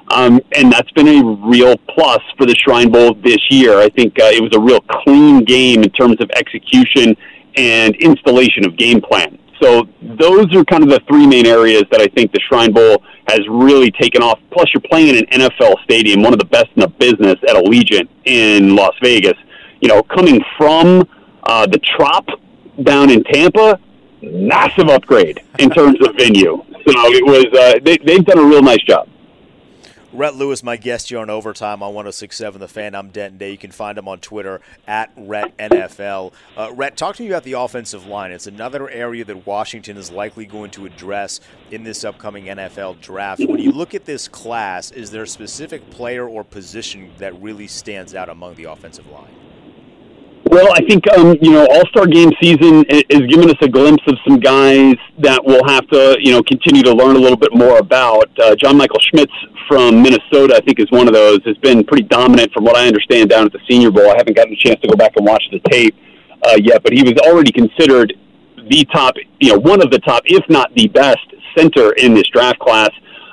Um, 0.08 0.40
and 0.54 0.72
that's 0.72 0.90
been 0.92 1.08
a 1.08 1.48
real 1.48 1.76
plus 1.88 2.20
for 2.38 2.46
the 2.46 2.54
Shrine 2.54 2.90
Bowl 2.90 3.14
this 3.14 3.38
year. 3.50 3.78
I 3.78 3.88
think 3.88 4.18
uh, 4.20 4.26
it 4.26 4.42
was 4.42 4.54
a 4.54 4.60
real 4.60 4.80
clean 4.80 5.44
game 5.44 5.82
in 5.82 5.90
terms 5.90 6.20
of 6.20 6.30
execution 6.30 7.16
and 7.56 7.96
installation 7.96 8.64
of 8.66 8.76
game 8.76 9.00
plan. 9.00 9.38
So 9.60 9.88
those 10.02 10.54
are 10.54 10.64
kind 10.64 10.82
of 10.82 10.90
the 10.90 11.00
three 11.08 11.26
main 11.26 11.46
areas 11.46 11.84
that 11.90 12.00
I 12.00 12.06
think 12.08 12.32
the 12.32 12.40
Shrine 12.48 12.72
Bowl 12.72 13.02
has 13.28 13.40
really 13.48 13.90
taken 13.90 14.22
off. 14.22 14.38
Plus, 14.52 14.66
you're 14.72 14.82
playing 14.82 15.16
in 15.16 15.16
an 15.16 15.40
NFL 15.40 15.82
stadium, 15.84 16.22
one 16.22 16.32
of 16.32 16.38
the 16.38 16.44
best 16.44 16.66
in 16.76 16.82
the 16.82 16.88
business 16.88 17.36
at 17.48 17.56
Allegiant 17.56 18.08
in 18.24 18.76
Las 18.76 18.94
Vegas. 19.02 19.34
You 19.80 19.88
know, 19.88 20.02
coming 20.02 20.42
from 20.56 21.08
uh, 21.44 21.66
the 21.66 21.80
Trop 21.96 22.26
down 22.82 23.10
in 23.10 23.24
Tampa, 23.24 23.80
massive 24.22 24.88
upgrade 24.88 25.40
in 25.58 25.70
terms 25.70 25.98
of 26.06 26.14
venue. 26.16 26.62
So 26.86 26.92
it 27.10 27.24
was 27.24 27.46
uh, 27.58 27.80
they, 27.82 27.96
they've 27.98 28.24
done 28.24 28.38
a 28.38 28.44
real 28.44 28.62
nice 28.62 28.82
job. 28.82 29.08
Rhett 30.16 30.34
Lewis, 30.34 30.62
my 30.62 30.78
guest 30.78 31.10
here 31.10 31.18
on 31.18 31.28
Overtime 31.28 31.82
on 31.82 31.92
1067 31.92 32.58
The 32.58 32.68
Fan. 32.68 32.94
I'm 32.94 33.10
Denton 33.10 33.36
Day. 33.36 33.50
You 33.50 33.58
can 33.58 33.70
find 33.70 33.98
him 33.98 34.08
on 34.08 34.18
Twitter 34.18 34.62
at 34.88 35.12
Rhett 35.14 35.54
NFL. 35.58 36.32
Uh, 36.56 36.72
Rhett, 36.72 36.96
talk 36.96 37.16
to 37.16 37.22
me 37.22 37.28
about 37.28 37.42
the 37.42 37.52
offensive 37.52 38.06
line. 38.06 38.32
It's 38.32 38.46
another 38.46 38.88
area 38.88 39.26
that 39.26 39.46
Washington 39.46 39.98
is 39.98 40.10
likely 40.10 40.46
going 40.46 40.70
to 40.70 40.86
address 40.86 41.40
in 41.70 41.84
this 41.84 42.02
upcoming 42.02 42.46
NFL 42.46 43.02
draft. 43.02 43.42
When 43.46 43.58
you 43.58 43.72
look 43.72 43.94
at 43.94 44.06
this 44.06 44.26
class, 44.26 44.90
is 44.90 45.10
there 45.10 45.24
a 45.24 45.28
specific 45.28 45.90
player 45.90 46.26
or 46.26 46.44
position 46.44 47.12
that 47.18 47.38
really 47.42 47.66
stands 47.66 48.14
out 48.14 48.30
among 48.30 48.54
the 48.54 48.64
offensive 48.64 49.06
line? 49.10 49.45
Well, 50.56 50.72
I 50.72 50.80
think 50.88 51.06
um, 51.12 51.36
you 51.42 51.52
know 51.52 51.66
All 51.66 51.84
Star 51.88 52.06
Game 52.06 52.32
season 52.40 52.82
is 52.88 53.20
giving 53.28 53.50
us 53.50 53.58
a 53.60 53.68
glimpse 53.68 54.02
of 54.06 54.16
some 54.26 54.40
guys 54.40 54.94
that 55.18 55.38
we'll 55.44 55.68
have 55.68 55.86
to 55.88 56.16
you 56.18 56.32
know 56.32 56.42
continue 56.42 56.82
to 56.82 56.94
learn 56.94 57.14
a 57.14 57.18
little 57.18 57.36
bit 57.36 57.54
more 57.54 57.76
about. 57.76 58.30
Uh, 58.38 58.56
John 58.56 58.78
Michael 58.78 58.98
Schmitz 59.00 59.34
from 59.68 60.00
Minnesota, 60.00 60.56
I 60.56 60.60
think, 60.60 60.80
is 60.80 60.90
one 60.90 61.08
of 61.08 61.12
those. 61.12 61.40
Has 61.44 61.58
been 61.58 61.84
pretty 61.84 62.04
dominant 62.04 62.54
from 62.54 62.64
what 62.64 62.74
I 62.74 62.86
understand 62.86 63.28
down 63.28 63.44
at 63.44 63.52
the 63.52 63.58
Senior 63.68 63.90
Bowl. 63.90 64.08
I 64.08 64.14
haven't 64.16 64.34
gotten 64.34 64.54
a 64.54 64.56
chance 64.56 64.80
to 64.80 64.88
go 64.88 64.96
back 64.96 65.12
and 65.16 65.26
watch 65.26 65.44
the 65.52 65.60
tape 65.68 65.94
uh, 66.40 66.56
yet, 66.58 66.82
but 66.82 66.94
he 66.94 67.02
was 67.02 67.18
already 67.28 67.52
considered 67.52 68.14
the 68.56 68.86
top, 68.94 69.16
you 69.40 69.52
know, 69.52 69.58
one 69.58 69.82
of 69.82 69.90
the 69.90 69.98
top, 69.98 70.22
if 70.24 70.42
not 70.48 70.74
the 70.74 70.88
best 70.88 71.34
center 71.54 71.92
in 71.98 72.14
this 72.14 72.28
draft 72.32 72.60
class. 72.60 72.88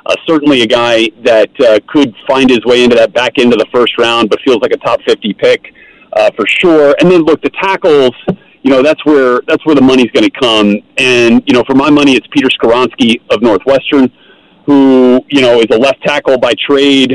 Uh, 0.05 0.15
certainly 0.27 0.63
a 0.63 0.67
guy 0.67 1.07
that 1.23 1.57
uh, 1.61 1.79
could 1.87 2.13
find 2.27 2.49
his 2.49 2.65
way 2.65 2.83
into 2.83 2.97
that 2.97 3.13
back 3.13 3.39
end 3.39 3.53
of 3.53 3.59
the 3.59 3.67
first 3.73 3.97
round, 3.97 4.29
but 4.29 4.41
feels 4.41 4.59
like 4.61 4.73
a 4.73 4.77
top 4.79 4.99
50 5.07 5.33
pick 5.35 5.73
uh, 6.15 6.31
for 6.35 6.45
sure. 6.47 6.95
And 6.99 7.11
then 7.11 7.21
look, 7.21 7.41
the 7.41 7.49
tackles, 7.49 8.13
you 8.61 8.71
know, 8.71 8.81
that's 8.81 9.03
where 9.05 9.41
that's 9.47 9.65
where 9.65 9.75
the 9.75 9.81
money's 9.81 10.11
going 10.11 10.29
to 10.29 10.39
come. 10.39 10.77
And 10.97 11.43
you 11.45 11.53
know, 11.53 11.63
for 11.65 11.75
my 11.75 11.89
money, 11.89 12.13
it's 12.13 12.27
Peter 12.31 12.49
Skoronski 12.49 13.21
of 13.29 13.41
Northwestern, 13.41 14.11
who 14.65 15.21
you 15.29 15.41
know 15.41 15.59
is 15.59 15.67
a 15.71 15.77
left 15.77 16.01
tackle 16.03 16.37
by 16.37 16.53
trade 16.67 17.13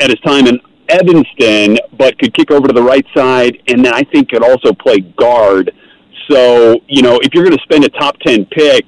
at 0.00 0.10
his 0.10 0.20
time 0.20 0.46
in 0.46 0.60
Evanston, 0.88 1.78
but 1.96 2.18
could 2.18 2.34
kick 2.34 2.50
over 2.50 2.66
to 2.66 2.72
the 2.72 2.82
right 2.82 3.06
side, 3.14 3.62
and 3.68 3.84
then 3.84 3.94
I 3.94 4.02
think 4.12 4.30
could 4.30 4.44
also 4.44 4.72
play 4.72 4.98
guard. 4.98 5.72
So 6.28 6.80
you 6.88 7.02
know, 7.02 7.18
if 7.22 7.32
you're 7.34 7.44
going 7.44 7.56
to 7.56 7.62
spend 7.62 7.84
a 7.84 7.90
top 7.90 8.18
ten 8.20 8.46
pick. 8.46 8.86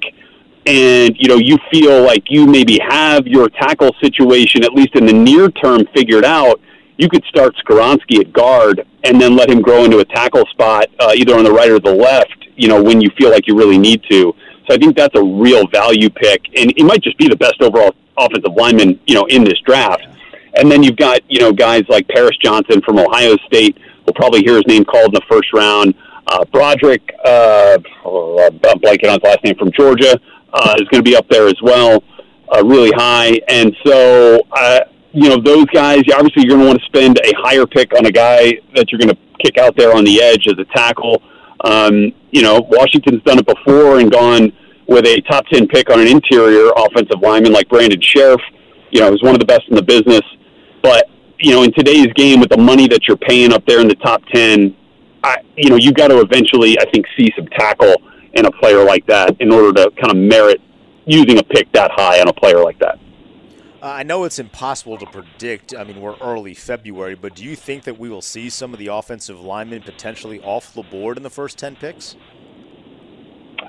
And 0.65 1.13
you 1.19 1.27
know 1.27 1.35
you 1.35 1.57
feel 1.69 2.05
like 2.05 2.23
you 2.29 2.47
maybe 2.47 2.79
have 2.87 3.27
your 3.27 3.49
tackle 3.49 3.93
situation 4.01 4.63
at 4.63 4.71
least 4.71 4.95
in 4.95 5.05
the 5.05 5.11
near 5.11 5.49
term 5.49 5.81
figured 5.93 6.23
out 6.23 6.61
you 6.97 7.09
could 7.09 7.23
start 7.25 7.55
Skoronski 7.55 8.19
at 8.19 8.31
guard 8.33 8.85
and 9.03 9.19
then 9.19 9.35
let 9.35 9.49
him 9.49 9.61
grow 9.61 9.83
into 9.83 9.99
a 9.99 10.05
tackle 10.05 10.45
spot 10.51 10.87
uh, 10.99 11.13
either 11.15 11.35
on 11.35 11.43
the 11.43 11.51
right 11.51 11.69
or 11.69 11.79
the 11.79 11.93
left, 11.93 12.47
you 12.55 12.67
know, 12.67 12.81
when 12.81 13.01
you 13.01 13.09
feel 13.17 13.29
like 13.31 13.47
you 13.47 13.57
really 13.57 13.77
need 13.77 14.01
to. 14.09 14.33
So 14.67 14.75
I 14.75 14.77
think 14.77 14.95
that's 14.95 15.15
a 15.15 15.23
real 15.23 15.67
value 15.67 16.09
pick, 16.09 16.41
and 16.55 16.71
he 16.77 16.83
might 16.83 17.01
just 17.01 17.17
be 17.17 17.27
the 17.27 17.35
best 17.35 17.61
overall 17.61 17.93
offensive 18.17 18.53
lineman, 18.55 18.99
you 19.05 19.15
know, 19.15 19.25
in 19.25 19.43
this 19.43 19.59
draft. 19.65 20.07
And 20.55 20.71
then 20.71 20.83
you've 20.83 20.97
got, 20.97 21.19
you 21.29 21.39
know, 21.39 21.51
guys 21.51 21.83
like 21.89 22.07
Paris 22.07 22.37
Johnson 22.41 22.81
from 22.81 22.99
Ohio 22.99 23.35
State. 23.47 23.77
We'll 24.05 24.13
probably 24.13 24.41
hear 24.41 24.55
his 24.55 24.67
name 24.67 24.85
called 24.85 25.07
in 25.07 25.13
the 25.13 25.25
first 25.29 25.51
round. 25.51 25.95
Uh, 26.27 26.45
Broderick, 26.45 27.01
uh, 27.25 27.77
oh, 28.05 28.45
I'm 28.45 28.79
blanking 28.79 29.07
on 29.07 29.19
his 29.19 29.23
last 29.23 29.43
name 29.43 29.55
from 29.55 29.71
Georgia, 29.71 30.17
uh, 30.53 30.75
is 30.77 30.87
going 30.89 31.03
to 31.03 31.09
be 31.09 31.15
up 31.15 31.27
there 31.27 31.47
as 31.47 31.61
well, 31.61 32.03
uh, 32.55 32.63
really 32.63 32.91
high. 32.91 33.39
And 33.49 33.75
so, 33.85 34.41
uh, 34.51 34.81
you 35.13 35.29
know, 35.29 35.39
those 35.39 35.65
guys, 35.65 36.01
obviously 36.13 36.43
you're 36.43 36.57
going 36.57 36.61
to 36.61 36.67
want 36.67 36.79
to 36.79 36.85
spend 36.85 37.19
a 37.23 37.33
higher 37.37 37.67
pick 37.67 37.93
on 37.95 38.05
a 38.07 38.11
guy 38.11 38.53
that 38.75 38.91
you're 38.91 38.99
going 38.99 39.09
to 39.09 39.17
kick 39.43 39.57
out 39.59 39.77
there 39.77 39.95
on 39.95 40.03
the 40.03 40.21
edge 40.21 40.47
as 40.47 40.55
a 40.57 40.65
tackle. 40.75 41.21
Um, 41.63 42.11
you 42.31 42.41
know, 42.41 42.59
Washington's 42.67 43.21
done 43.23 43.37
it 43.37 43.45
before 43.45 43.99
and 43.99 44.11
gone 44.11 44.51
with 44.87 45.05
a 45.05 45.21
top 45.29 45.45
10 45.47 45.67
pick 45.67 45.91
on 45.91 45.99
an 45.99 46.07
interior 46.07 46.71
offensive 46.75 47.21
lineman 47.21 47.53
like 47.53 47.69
Brandon 47.69 48.01
Scherff. 48.01 48.39
You 48.89 49.01
know, 49.01 49.11
he's 49.11 49.21
one 49.21 49.35
of 49.35 49.39
the 49.39 49.45
best 49.45 49.63
in 49.69 49.75
the 49.75 49.83
business. 49.83 50.23
But, 50.81 51.09
you 51.39 51.51
know, 51.51 51.63
in 51.63 51.71
today's 51.73 52.11
game 52.13 52.39
with 52.39 52.49
the 52.49 52.57
money 52.57 52.87
that 52.87 53.07
you're 53.07 53.17
paying 53.17 53.53
up 53.53 53.65
there 53.67 53.79
in 53.79 53.87
the 53.87 53.95
top 53.95 54.23
10, 54.33 54.75
I, 55.23 55.37
you 55.55 55.69
know, 55.69 55.75
you've 55.75 55.93
got 55.93 56.07
to 56.07 56.19
eventually, 56.21 56.77
I 56.79 56.89
think, 56.91 57.05
see 57.17 57.31
some 57.37 57.47
tackle 57.47 57.95
in 58.33 58.45
a 58.45 58.51
player 58.51 58.83
like 58.83 59.05
that 59.07 59.39
in 59.39 59.51
order 59.51 59.71
to 59.73 59.91
kind 59.91 60.11
of 60.11 60.17
merit 60.17 60.59
using 61.05 61.37
a 61.37 61.43
pick 61.43 61.71
that 61.73 61.91
high 61.91 62.19
on 62.19 62.27
a 62.27 62.33
player 62.33 62.63
like 62.63 62.79
that. 62.79 62.99
Uh, 63.83 63.87
I 63.87 64.03
know 64.03 64.23
it's 64.23 64.39
impossible 64.39 64.97
to 64.97 65.05
predict. 65.05 65.75
I 65.75 65.83
mean, 65.83 65.99
we're 65.99 66.15
early 66.21 66.53
February, 66.53 67.15
but 67.15 67.35
do 67.35 67.43
you 67.43 67.57
think 67.57 67.83
that 67.83 67.99
we 67.99 68.07
will 68.07 68.21
see 68.21 68.49
some 68.49 68.71
of 68.71 68.79
the 68.79 68.87
offensive 68.87 69.41
linemen 69.41 69.81
potentially 69.81 70.39
off 70.39 70.73
the 70.73 70.83
board 70.83 71.17
in 71.17 71.23
the 71.23 71.29
first 71.29 71.57
10 71.57 71.75
picks? 71.75 72.15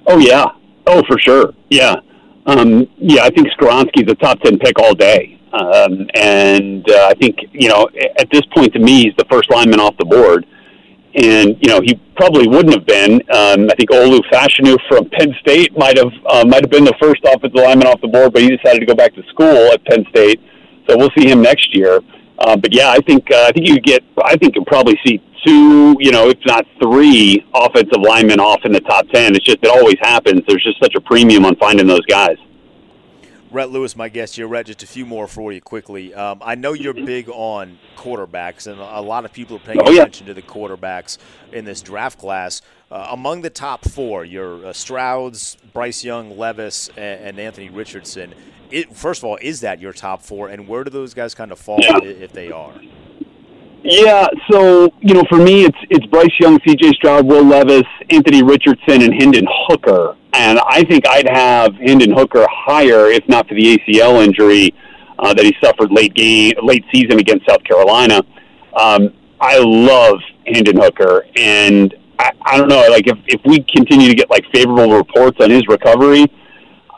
Oh, 0.07 0.19
yeah. 0.19 0.45
Oh, 0.87 1.03
for 1.09 1.19
sure. 1.19 1.53
Yeah. 1.69 1.97
Um, 2.47 2.87
yeah, 2.97 3.25
I 3.25 3.31
think 3.31 3.49
Skoronski's 3.59 4.09
a 4.09 4.15
top 4.15 4.39
10 4.43 4.61
pick 4.61 4.79
all 4.79 4.95
day. 4.95 5.41
Um, 5.53 6.07
and 6.15 6.89
uh, 6.89 7.09
I 7.09 7.15
think, 7.15 7.39
you 7.51 7.69
know, 7.69 7.89
at 8.17 8.29
this 8.31 8.43
point 8.55 8.73
to 8.75 8.79
me, 8.79 9.07
he's 9.07 9.15
the 9.19 9.27
first 9.29 9.51
lineman 9.51 9.81
off 9.81 9.97
the 9.99 10.05
board 10.05 10.47
and 11.15 11.57
you 11.61 11.69
know 11.69 11.81
he 11.83 11.95
probably 12.17 12.49
wouldn't 12.49 12.75
have 12.75 12.87
been. 12.87 13.15
Um, 13.31 13.71
I 13.71 13.75
think 13.77 13.91
Olu 13.91 14.21
Fashanu 14.33 14.77
from 14.89 15.09
Penn 15.11 15.35
State 15.41 15.77
might 15.77 15.97
have 15.97 16.13
uh, 16.27 16.45
might 16.45 16.63
have 16.63 16.71
been 16.71 16.85
the 16.85 16.97
first 17.01 17.23
offensive 17.25 17.55
lineman 17.55 17.87
off 17.87 18.01
the 18.01 18.09
board, 18.09 18.33
but 18.33 18.43
he 18.43 18.57
decided 18.57 18.81
to 18.81 18.87
go 18.87 18.95
back 18.95 19.15
to 19.15 19.23
school 19.31 19.73
at 19.73 19.85
Penn 19.85 20.05
State, 20.11 20.41
so 20.89 20.97
we'll 20.97 21.13
see 21.17 21.29
him 21.29 21.43
next 21.43 21.75
year. 21.75 22.01
Uh, 22.39 22.57
but 22.57 22.75
yeah, 22.75 22.91
I 22.91 22.99
think 23.07 23.31
uh, 23.31 23.47
I 23.49 23.53
think 23.53 23.69
you 23.69 23.81
get 23.81 24.03
I 24.25 24.37
think 24.37 24.57
you'll 24.57 24.65
probably 24.65 24.99
see 25.05 25.23
two, 25.47 25.97
you 26.01 26.11
know, 26.11 26.29
if 26.29 26.39
not 26.47 26.67
three 26.83 27.45
offensive 27.55 28.01
linemen 28.01 28.41
off 28.41 28.61
in 28.65 28.73
the 28.73 28.81
top 28.81 29.07
ten. 29.11 29.35
It's 29.37 29.45
just 29.45 29.59
it 29.63 29.69
always 29.69 29.99
happens. 30.01 30.43
There's 30.49 30.65
just 30.65 30.81
such 30.83 30.95
a 30.97 31.01
premium 31.01 31.45
on 31.45 31.55
finding 31.57 31.87
those 31.87 32.05
guys. 32.07 32.37
Rhett 33.55 33.71
Lewis, 33.71 33.95
my 33.95 34.09
guest 34.09 34.35
here. 34.35 34.49
Rhett, 34.49 34.67
just 34.67 34.83
a 34.83 34.87
few 34.87 35.07
more 35.07 35.29
for 35.29 35.53
you 35.53 35.61
quickly. 35.61 36.13
Um, 36.13 36.43
I 36.45 36.57
know 36.57 36.73
you're 36.73 36.93
big 36.93 37.29
on 37.29 37.79
quarterbacks, 37.97 38.67
and 38.67 38.81
a 38.81 39.01
lot 39.01 39.25
of 39.25 39.33
people 39.33 39.57
are 39.57 39.61
paying 39.61 39.79
oh, 39.81 39.93
attention 39.93 40.27
yeah. 40.27 40.35
to 40.35 40.41
the 40.41 40.43
quarterbacks 40.43 41.19
in 41.53 41.65
this 41.65 41.81
draft 41.81 42.19
class. 42.19 42.63
Uh, 42.91 43.07
among 43.11 43.43
the 43.43 43.51
top 43.51 43.85
four, 43.85 44.25
your 44.25 44.67
uh, 44.67 44.73
Strouds, 44.73 45.57
Bryce 45.73 46.03
Young, 46.03 46.37
Levis, 46.37 46.89
and, 46.97 47.21
and 47.21 47.39
Anthony 47.39 47.69
Richardson. 47.69 48.35
It, 48.73 48.95
first 48.95 49.21
of 49.21 49.25
all, 49.25 49.39
is 49.41 49.61
that 49.61 49.81
your 49.81 49.93
top 49.93 50.21
four, 50.21 50.49
and 50.49 50.67
where 50.67 50.83
do 50.83 50.91
those 50.91 51.15
guys 51.15 51.33
kind 51.33 51.53
of 51.53 51.59
fall 51.61 51.79
yeah. 51.81 51.99
if 52.03 52.33
they 52.33 52.51
are? 52.51 52.75
Yeah, 53.85 54.27
so 54.51 54.93
you 55.01 55.15
know, 55.15 55.23
for 55.29 55.39
me, 55.39 55.65
it's 55.65 55.79
it's 55.91 56.07
Bryce 56.07 56.33
Young, 56.41 56.59
C.J. 56.67 56.93
Stroud, 56.95 57.27
Will 57.27 57.45
Levis, 57.45 57.85
Anthony 58.11 58.43
Richardson, 58.43 59.03
and 59.03 59.15
Hendon 59.15 59.47
Hooker. 59.69 60.17
And 60.35 60.59
I 60.67 60.83
think 60.83 61.07
I'd 61.07 61.29
have 61.29 61.75
Hendon 61.77 62.13
Hooker 62.13 62.45
higher 62.51 63.07
if 63.07 63.27
not 63.29 63.47
for 63.47 63.55
the 63.55 63.79
ACL 63.79 64.23
injury 64.23 64.75
uh, 65.21 65.33
that 65.33 65.45
he 65.45 65.55
suffered 65.63 65.93
late 65.93 66.13
game, 66.15 66.55
late 66.61 66.85
season 66.93 67.21
against 67.21 67.47
South 67.47 67.63
Carolina. 67.63 68.21
Um, 68.77 69.15
I 69.41 69.59
love 69.59 70.19
Hendon 70.47 70.77
Hooker, 70.77 71.27
and 71.37 71.95
I, 72.19 72.33
I 72.45 72.57
don't 72.57 72.69
know, 72.69 72.85
like 72.91 73.07
if 73.07 73.19
if 73.27 73.41
we 73.45 73.65
continue 73.75 74.09
to 74.09 74.15
get 74.15 74.29
like 74.29 74.45
favorable 74.53 74.97
reports 74.97 75.39
on 75.41 75.51
his 75.51 75.69
recovery, 75.69 76.27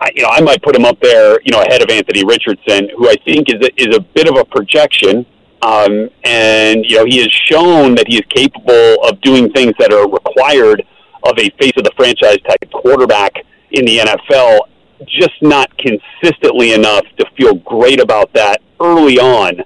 I, 0.00 0.10
you 0.14 0.22
know, 0.22 0.30
I 0.30 0.40
might 0.40 0.62
put 0.62 0.74
him 0.74 0.86
up 0.86 0.98
there, 1.00 1.38
you 1.44 1.52
know, 1.52 1.60
ahead 1.60 1.82
of 1.82 1.90
Anthony 1.90 2.24
Richardson, 2.24 2.88
who 2.96 3.08
I 3.08 3.16
think 3.26 3.48
is 3.50 3.66
a, 3.66 3.82
is 3.82 3.96
a 3.96 4.00
bit 4.00 4.28
of 4.28 4.38
a 4.38 4.44
projection. 4.46 5.26
Um, 5.60 6.08
and 6.24 6.84
you 6.86 6.96
know, 6.96 7.04
he 7.04 7.18
has 7.18 7.32
shown 7.32 7.94
that 7.96 8.06
he 8.08 8.16
is 8.16 8.24
capable 8.28 9.04
of 9.04 9.20
doing 9.20 9.50
things 9.52 9.72
that 9.78 9.92
are 9.92 10.08
required 10.08 10.84
of 11.22 11.38
a 11.38 11.50
face 11.60 11.72
of 11.76 11.84
the 11.84 11.92
franchise 11.96 12.38
type 12.48 12.70
quarterback 12.72 13.32
in 13.70 13.84
the 13.84 13.98
NFL, 13.98 14.60
just 15.06 15.42
not 15.42 15.70
consistently 15.78 16.72
enough 16.72 17.04
to 17.18 17.26
feel 17.36 17.54
great 17.54 18.00
about 18.00 18.32
that 18.34 18.62
early 18.80 19.18
on. 19.18 19.60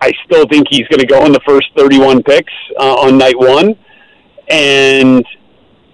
I 0.00 0.12
still 0.24 0.46
think 0.48 0.68
he's 0.70 0.86
going 0.88 1.00
to 1.00 1.06
go 1.06 1.24
in 1.26 1.32
the 1.32 1.40
first 1.46 1.68
31 1.76 2.22
picks 2.22 2.52
uh, 2.78 2.94
on 2.94 3.18
night 3.18 3.38
one. 3.38 3.76
And 4.48 5.24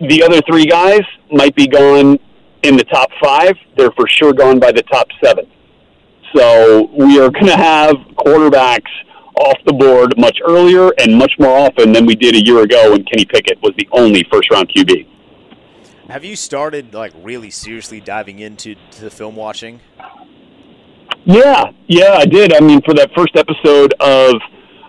the 0.01 0.23
other 0.23 0.41
three 0.43 0.67
guys 0.67 1.03
might 1.31 1.55
be 1.55 1.67
gone 1.67 2.19
in 2.63 2.77
the 2.77 2.85
top 2.85 3.11
five. 3.23 3.57
They're 3.77 3.93
for 3.93 4.07
sure 4.09 4.33
gone 4.33 4.59
by 4.59 4.73
the 4.73 4.83
top 4.83 5.09
seven. 5.23 5.47
So 6.35 6.89
we 6.97 7.21
are 7.21 7.31
going 7.31 7.47
to 7.47 7.57
have 7.57 7.97
quarterbacks 8.17 8.91
off 9.37 9.59
the 9.67 9.73
board 9.73 10.15
much 10.19 10.39
earlier 10.47 10.93
and 10.99 11.17
much 11.17 11.33
more 11.39 11.57
often 11.57 11.93
than 11.93 12.07
we 12.07 12.15
did 12.15 12.35
a 12.35 12.45
year 12.45 12.63
ago 12.63 12.93
when 12.93 13.05
Kenny 13.05 13.25
Pickett 13.25 13.61
was 13.63 13.73
the 13.77 13.89
only 13.93 14.25
first 14.31 14.51
round 14.51 14.69
QB. 14.69 15.07
Have 16.09 16.25
you 16.25 16.37
started 16.37 16.95
like 16.95 17.13
really 17.23 17.51
seriously 17.51 18.01
diving 18.01 18.39
into 18.39 18.77
the 19.01 19.11
film 19.11 19.37
watching? 19.37 19.81
Yeah, 21.25 21.65
yeah, 21.89 22.13
I 22.13 22.25
did. 22.25 22.55
I 22.55 22.61
mean, 22.61 22.81
for 22.83 22.95
that 22.95 23.11
first 23.17 23.35
episode 23.35 23.93
of 23.99 24.35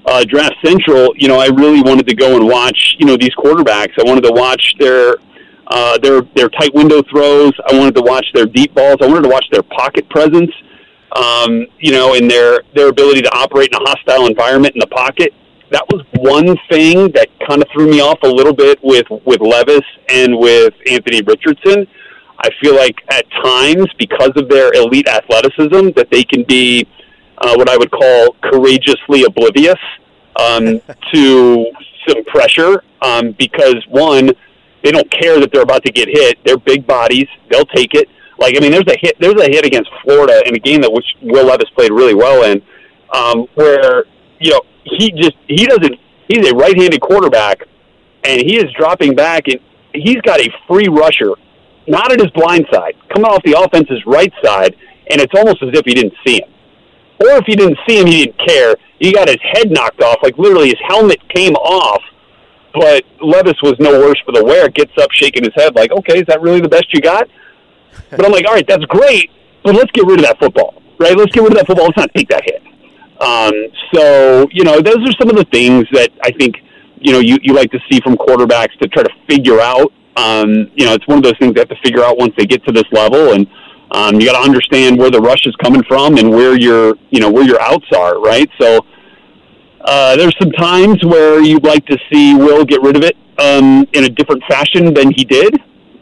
uh, 0.05 0.23
Draft 0.25 0.55
Central, 0.63 1.11
you 1.17 1.27
know, 1.27 1.39
I 1.39 1.47
really 1.47 1.81
wanted 1.81 2.07
to 2.07 2.15
go 2.15 2.35
and 2.35 2.47
watch, 2.47 2.95
you 2.99 3.07
know, 3.07 3.17
these 3.17 3.33
quarterbacks. 3.35 3.93
I 3.99 4.03
wanted 4.03 4.23
to 4.25 4.31
watch 4.31 4.75
their 4.79 5.15
uh, 5.67 5.97
their 5.97 6.21
their 6.35 6.49
tight 6.49 6.73
window 6.73 7.01
throws. 7.11 7.53
I 7.67 7.77
wanted 7.77 7.95
to 7.95 8.03
watch 8.03 8.25
their 8.33 8.45
deep 8.45 8.75
balls. 8.75 8.97
I 9.01 9.07
wanted 9.07 9.23
to 9.23 9.29
watch 9.29 9.45
their 9.51 9.63
pocket 9.63 10.07
presence. 10.09 10.51
Um, 11.15 11.65
you 11.79 11.91
know, 11.91 12.15
and 12.15 12.29
their 12.29 12.61
their 12.75 12.89
ability 12.89 13.21
to 13.21 13.33
operate 13.33 13.69
in 13.69 13.81
a 13.81 13.89
hostile 13.89 14.27
environment 14.27 14.75
in 14.75 14.79
the 14.79 14.87
pocket. 14.87 15.33
That 15.71 15.83
was 15.91 16.05
one 16.19 16.57
thing 16.69 17.11
that 17.11 17.27
kind 17.47 17.61
of 17.61 17.67
threw 17.73 17.89
me 17.89 17.99
off 17.99 18.19
a 18.23 18.27
little 18.27 18.53
bit 18.53 18.79
with 18.83 19.07
with 19.25 19.41
Levis 19.41 19.85
and 20.09 20.37
with 20.37 20.73
Anthony 20.89 21.21
Richardson. 21.21 21.87
I 22.39 22.49
feel 22.61 22.75
like 22.75 22.95
at 23.11 23.25
times, 23.43 23.87
because 23.97 24.31
of 24.35 24.47
their 24.49 24.71
elite 24.73 25.07
athleticism, 25.07 25.89
that 25.95 26.07
they 26.11 26.23
can 26.23 26.43
be 26.43 26.87
uh, 27.39 27.55
what 27.55 27.69
I 27.69 27.77
would 27.77 27.91
call 27.91 28.35
courageously 28.43 29.23
oblivious 29.23 29.79
um, 30.39 30.81
to 31.13 31.65
some 32.07 32.23
pressure. 32.25 32.83
Um, 33.01 33.31
because 33.33 33.83
one, 33.89 34.31
they 34.83 34.91
don't 34.91 35.09
care 35.11 35.39
that 35.39 35.51
they're 35.51 35.63
about 35.63 35.83
to 35.85 35.91
get 35.91 36.07
hit. 36.07 36.37
They're 36.45 36.57
big 36.57 36.85
bodies; 36.85 37.27
they'll 37.49 37.65
take 37.65 37.93
it. 37.93 38.07
Like 38.39 38.55
I 38.55 38.59
mean, 38.59 38.71
there's 38.71 38.87
a 38.87 38.97
hit. 38.99 39.17
There's 39.19 39.39
a 39.41 39.49
hit 39.49 39.65
against 39.65 39.89
Florida 40.03 40.41
in 40.45 40.55
a 40.55 40.59
game 40.59 40.81
that 40.81 40.91
which 40.91 41.05
Will 41.21 41.45
Levis 41.45 41.69
played 41.75 41.91
really 41.91 42.13
well 42.13 42.43
in, 42.43 42.61
um, 43.13 43.47
where 43.55 44.05
you 44.39 44.51
know 44.51 44.61
he 44.83 45.11
just 45.11 45.35
he 45.47 45.65
doesn't. 45.65 45.95
He's 46.27 46.49
a 46.51 46.55
right-handed 46.55 46.99
quarterback, 46.99 47.63
and 48.23 48.41
he 48.41 48.57
is 48.57 48.65
dropping 48.77 49.15
back, 49.15 49.47
and 49.47 49.59
he's 49.93 50.21
got 50.21 50.41
a 50.41 50.49
free 50.67 50.89
rusher, 50.89 51.31
not 51.87 52.11
at 52.11 52.19
his 52.19 52.29
blind 52.31 52.65
side, 52.71 52.95
coming 53.13 53.31
off 53.31 53.41
the 53.43 53.57
offense's 53.57 54.05
right 54.05 54.33
side, 54.43 54.75
and 55.09 55.21
it's 55.21 55.33
almost 55.35 55.63
as 55.63 55.69
if 55.73 55.85
he 55.85 55.93
didn't 55.93 56.13
see 56.25 56.41
him, 56.41 56.49
or 57.21 57.37
if 57.37 57.45
he 57.45 57.55
didn't 57.55 57.79
see 57.87 57.99
him, 57.99 58.07
he 58.07 58.25
didn't 58.25 58.45
care. 58.45 58.75
He 58.99 59.13
got 59.13 59.29
his 59.29 59.37
head 59.53 59.71
knocked 59.71 60.01
off, 60.01 60.17
like 60.21 60.37
literally 60.37 60.67
his 60.67 60.81
helmet 60.87 61.21
came 61.29 61.53
off 61.53 62.03
but 62.79 63.03
Levis 63.21 63.55
was 63.63 63.75
no 63.79 63.99
worse 63.99 64.21
for 64.25 64.31
the 64.31 64.43
wear. 64.43 64.69
Gets 64.69 64.91
up, 65.01 65.11
shaking 65.11 65.43
his 65.43 65.53
head, 65.55 65.75
like, 65.75 65.91
okay, 65.91 66.19
is 66.19 66.25
that 66.27 66.41
really 66.41 66.61
the 66.61 66.69
best 66.69 66.93
you 66.93 67.01
got? 67.01 67.27
But 68.09 68.25
I'm 68.25 68.31
like, 68.31 68.45
all 68.45 68.53
right, 68.53 68.67
that's 68.67 68.85
great, 68.85 69.31
but 69.63 69.75
let's 69.75 69.91
get 69.91 70.05
rid 70.05 70.19
of 70.19 70.25
that 70.25 70.39
football, 70.39 70.81
right? 70.99 71.15
Let's 71.15 71.31
get 71.31 71.43
rid 71.43 71.51
of 71.51 71.57
that 71.57 71.67
football. 71.67 71.85
Let's 71.85 71.97
not 71.97 72.13
take 72.15 72.29
that 72.29 72.43
hit. 72.45 72.63
Um, 73.19 73.53
so, 73.93 74.47
you 74.51 74.63
know, 74.63 74.79
those 74.81 74.97
are 74.97 75.11
some 75.19 75.29
of 75.29 75.35
the 75.35 75.45
things 75.51 75.85
that 75.91 76.11
I 76.23 76.31
think, 76.31 76.55
you 76.99 77.11
know, 77.11 77.19
you, 77.19 77.37
you 77.41 77.53
like 77.53 77.71
to 77.71 77.79
see 77.89 77.99
from 78.01 78.15
quarterbacks 78.15 78.77
to 78.81 78.87
try 78.87 79.03
to 79.03 79.09
figure 79.29 79.59
out. 79.59 79.91
Um, 80.15 80.71
you 80.75 80.85
know, 80.85 80.93
it's 80.93 81.07
one 81.07 81.17
of 81.17 81.23
those 81.23 81.37
things 81.39 81.53
they 81.53 81.61
have 81.61 81.69
to 81.69 81.79
figure 81.83 82.03
out 82.03 82.17
once 82.17 82.33
they 82.37 82.45
get 82.45 82.63
to 82.65 82.71
this 82.71 82.85
level. 82.91 83.33
And 83.33 83.47
um, 83.91 84.19
you 84.19 84.25
got 84.25 84.39
to 84.39 84.47
understand 84.47 84.97
where 84.97 85.09
the 85.09 85.19
rush 85.19 85.45
is 85.45 85.55
coming 85.57 85.83
from 85.83 86.17
and 86.17 86.29
where 86.29 86.57
your, 86.57 86.95
you 87.09 87.19
know, 87.19 87.31
where 87.31 87.43
your 87.43 87.61
outs 87.61 87.87
are, 87.95 88.19
right? 88.19 88.49
So, 88.59 88.85
uh, 89.81 90.17
there's 90.17 90.35
some 90.39 90.51
times 90.51 91.03
where 91.05 91.41
you'd 91.41 91.63
like 91.63 91.85
to 91.85 91.97
see 92.11 92.35
Will 92.35 92.65
get 92.65 92.81
rid 92.81 92.97
of 92.97 93.03
it 93.03 93.15
um, 93.39 93.87
in 93.93 94.03
a 94.03 94.09
different 94.09 94.43
fashion 94.47 94.93
than 94.93 95.11
he 95.11 95.23
did, 95.23 95.55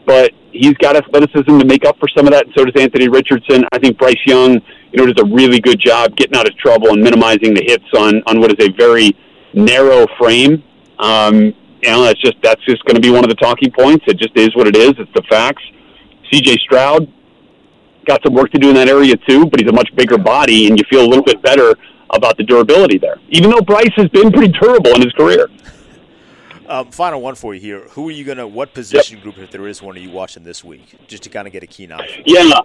but 0.06 0.32
he's 0.52 0.74
got 0.74 0.96
athleticism 0.96 1.58
to 1.58 1.64
make 1.64 1.84
up 1.84 1.98
for 1.98 2.08
some 2.16 2.26
of 2.26 2.32
that, 2.32 2.46
and 2.46 2.54
so 2.56 2.64
does 2.64 2.80
Anthony 2.80 3.08
Richardson. 3.08 3.64
I 3.72 3.78
think 3.78 3.98
Bryce 3.98 4.14
Young, 4.24 4.54
you 4.92 4.96
know, 4.96 5.06
does 5.06 5.22
a 5.22 5.26
really 5.26 5.60
good 5.60 5.78
job 5.78 6.16
getting 6.16 6.36
out 6.36 6.48
of 6.48 6.56
trouble 6.56 6.90
and 6.90 7.02
minimizing 7.02 7.52
the 7.52 7.62
hits 7.62 7.84
on 7.96 8.22
on 8.26 8.40
what 8.40 8.50
is 8.52 8.66
a 8.66 8.72
very 8.72 9.16
narrow 9.52 10.06
frame. 10.18 10.62
Um, 10.98 11.36
you 11.82 11.90
know, 11.90 12.04
that's 12.04 12.20
just 12.20 12.36
that's 12.42 12.64
just 12.64 12.84
going 12.84 12.94
to 12.94 13.02
be 13.02 13.10
one 13.10 13.24
of 13.24 13.28
the 13.28 13.36
talking 13.36 13.70
points. 13.70 14.04
It 14.06 14.18
just 14.18 14.36
is 14.36 14.54
what 14.54 14.66
it 14.66 14.76
is. 14.76 14.94
It's 14.98 15.12
the 15.14 15.22
facts. 15.28 15.62
C.J. 16.32 16.56
Stroud 16.58 17.12
got 18.06 18.22
some 18.24 18.34
work 18.34 18.50
to 18.52 18.58
do 18.58 18.68
in 18.68 18.74
that 18.76 18.88
area 18.88 19.16
too, 19.28 19.46
but 19.46 19.60
he's 19.60 19.68
a 19.68 19.72
much 19.72 19.88
bigger 19.96 20.16
body, 20.16 20.68
and 20.68 20.78
you 20.78 20.84
feel 20.88 21.04
a 21.04 21.08
little 21.08 21.24
bit 21.24 21.42
better 21.42 21.74
about 22.10 22.36
the 22.36 22.44
durability 22.44 22.98
there. 22.98 23.18
Even 23.30 23.50
though 23.50 23.60
Bryce 23.60 23.92
has 23.96 24.08
been 24.08 24.30
pretty 24.30 24.52
durable 24.60 24.94
in 24.94 25.02
his 25.02 25.12
career. 25.12 25.48
Um, 26.68 26.90
final 26.90 27.20
one 27.20 27.34
for 27.34 27.54
you 27.54 27.60
here. 27.60 27.80
Who 27.90 28.08
are 28.08 28.12
you 28.12 28.24
gonna? 28.24 28.46
What 28.46 28.74
position 28.74 29.16
yep. 29.16 29.24
group, 29.24 29.38
if 29.38 29.50
there 29.50 29.66
is 29.68 29.82
one, 29.82 29.96
are 29.96 30.00
you 30.00 30.10
watching 30.10 30.44
this 30.44 30.64
week? 30.64 30.96
Just 31.06 31.22
to 31.24 31.28
kind 31.28 31.46
of 31.46 31.52
get 31.52 31.62
a 31.62 31.66
keen 31.66 31.92
eye. 31.92 32.22
Yeah. 32.26 32.60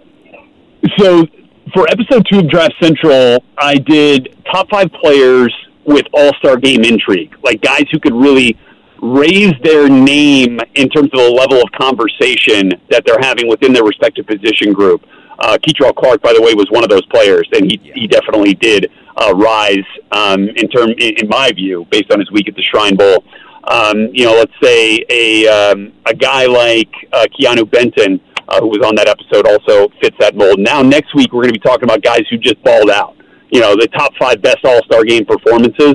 So 0.98 1.26
for 1.72 1.88
episode 1.88 2.26
two 2.30 2.40
of 2.40 2.48
Draft 2.48 2.74
Central, 2.80 3.44
I 3.58 3.76
did 3.76 4.36
top 4.52 4.68
five 4.70 4.90
players 4.92 5.54
with 5.84 6.06
All 6.12 6.32
Star 6.34 6.56
Game 6.56 6.84
intrigue, 6.84 7.34
like 7.42 7.60
guys 7.62 7.84
who 7.90 8.00
could 8.00 8.14
really 8.14 8.58
raise 9.00 9.52
their 9.62 9.88
name 9.88 10.60
in 10.74 10.88
terms 10.88 11.10
of 11.12 11.18
the 11.18 11.30
level 11.30 11.60
of 11.60 11.70
conversation 11.72 12.70
that 12.90 13.04
they're 13.04 13.20
having 13.20 13.48
within 13.48 13.72
their 13.72 13.84
respective 13.84 14.26
position 14.26 14.72
group. 14.72 15.04
Uh, 15.38 15.58
Kei'Trel 15.58 15.94
Clark, 15.94 16.22
by 16.22 16.32
the 16.32 16.40
way, 16.40 16.54
was 16.54 16.66
one 16.70 16.84
of 16.84 16.90
those 16.90 17.04
players, 17.06 17.48
and 17.52 17.64
he 17.70 17.80
yeah. 17.82 17.94
he 17.94 18.06
definitely 18.06 18.54
did 18.54 18.90
uh, 19.16 19.32
rise 19.34 19.84
um, 20.12 20.48
in 20.48 20.68
term 20.68 20.90
in, 20.90 21.14
in 21.18 21.28
my 21.28 21.50
view, 21.52 21.86
based 21.90 22.10
on 22.12 22.20
his 22.20 22.30
week 22.30 22.48
at 22.48 22.54
the 22.54 22.62
Shrine 22.62 22.96
Bowl. 22.96 23.24
Um, 23.64 24.08
you 24.12 24.24
know, 24.24 24.32
let's 24.32 24.52
say 24.62 25.04
a 25.08 25.46
um, 25.46 25.92
a 26.06 26.14
guy 26.14 26.46
like 26.46 26.90
uh, 27.12 27.26
Keanu 27.38 27.70
Benton, 27.70 28.20
uh, 28.48 28.60
who 28.60 28.68
was 28.68 28.80
on 28.84 28.94
that 28.96 29.08
episode, 29.08 29.46
also 29.46 29.92
fits 30.00 30.16
that 30.20 30.36
mold. 30.36 30.58
Now, 30.58 30.82
next 30.82 31.14
week 31.14 31.32
we're 31.32 31.42
going 31.42 31.54
to 31.54 31.60
be 31.60 31.64
talking 31.64 31.84
about 31.84 32.02
guys 32.02 32.22
who 32.30 32.38
just 32.38 32.62
balled 32.62 32.90
out. 32.90 33.16
You 33.50 33.60
know, 33.60 33.74
the 33.76 33.88
top 33.88 34.12
five 34.18 34.42
best 34.42 34.64
All 34.64 34.82
Star 34.84 35.04
Game 35.04 35.24
performances, 35.24 35.94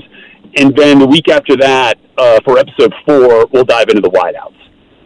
and 0.56 0.75
then 0.75 0.99
the 0.99 1.08
week 1.08 1.30
after 1.30 1.58
that, 1.58 1.95
uh, 2.17 2.39
for 2.45 2.58
episode 2.58 2.93
four, 3.06 3.47
we'll 3.51 3.65
dive 3.65 3.89
into 3.89 4.01
the 4.01 4.12
wideouts. 4.12 4.56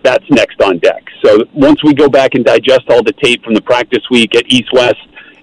That's 0.03 0.25
next 0.29 0.61
on 0.61 0.79
deck. 0.79 1.03
So 1.23 1.45
once 1.53 1.83
we 1.83 1.93
go 1.93 2.09
back 2.09 2.33
and 2.33 2.43
digest 2.43 2.89
all 2.89 3.03
the 3.03 3.13
tape 3.23 3.43
from 3.43 3.53
the 3.53 3.61
practice 3.61 4.01
week 4.09 4.35
at 4.35 4.51
East 4.51 4.69
West 4.73 4.97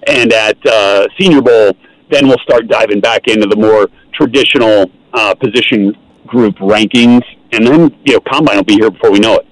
and 0.07 0.33
at 0.33 0.57
uh, 0.67 1.07
Senior 1.19 1.43
Bowl 1.43 1.77
then 2.11 2.27
we'll 2.27 2.39
start 2.39 2.69
diving 2.69 3.01
back 3.01 3.27
into 3.27 3.47
the 3.47 3.57
more 3.57 3.89
traditional 4.15 4.91
uh, 5.13 5.35
position 5.35 5.95
group 6.29 6.57
rankings, 6.57 7.23
and 7.53 7.67
then 7.67 7.97
you 8.05 8.15
know 8.15 8.21
combine 8.21 8.57
will 8.57 8.65
be 8.65 8.75
here 8.75 8.91
before 8.91 9.11
we 9.11 9.19
know 9.19 9.37
it. 9.37 9.47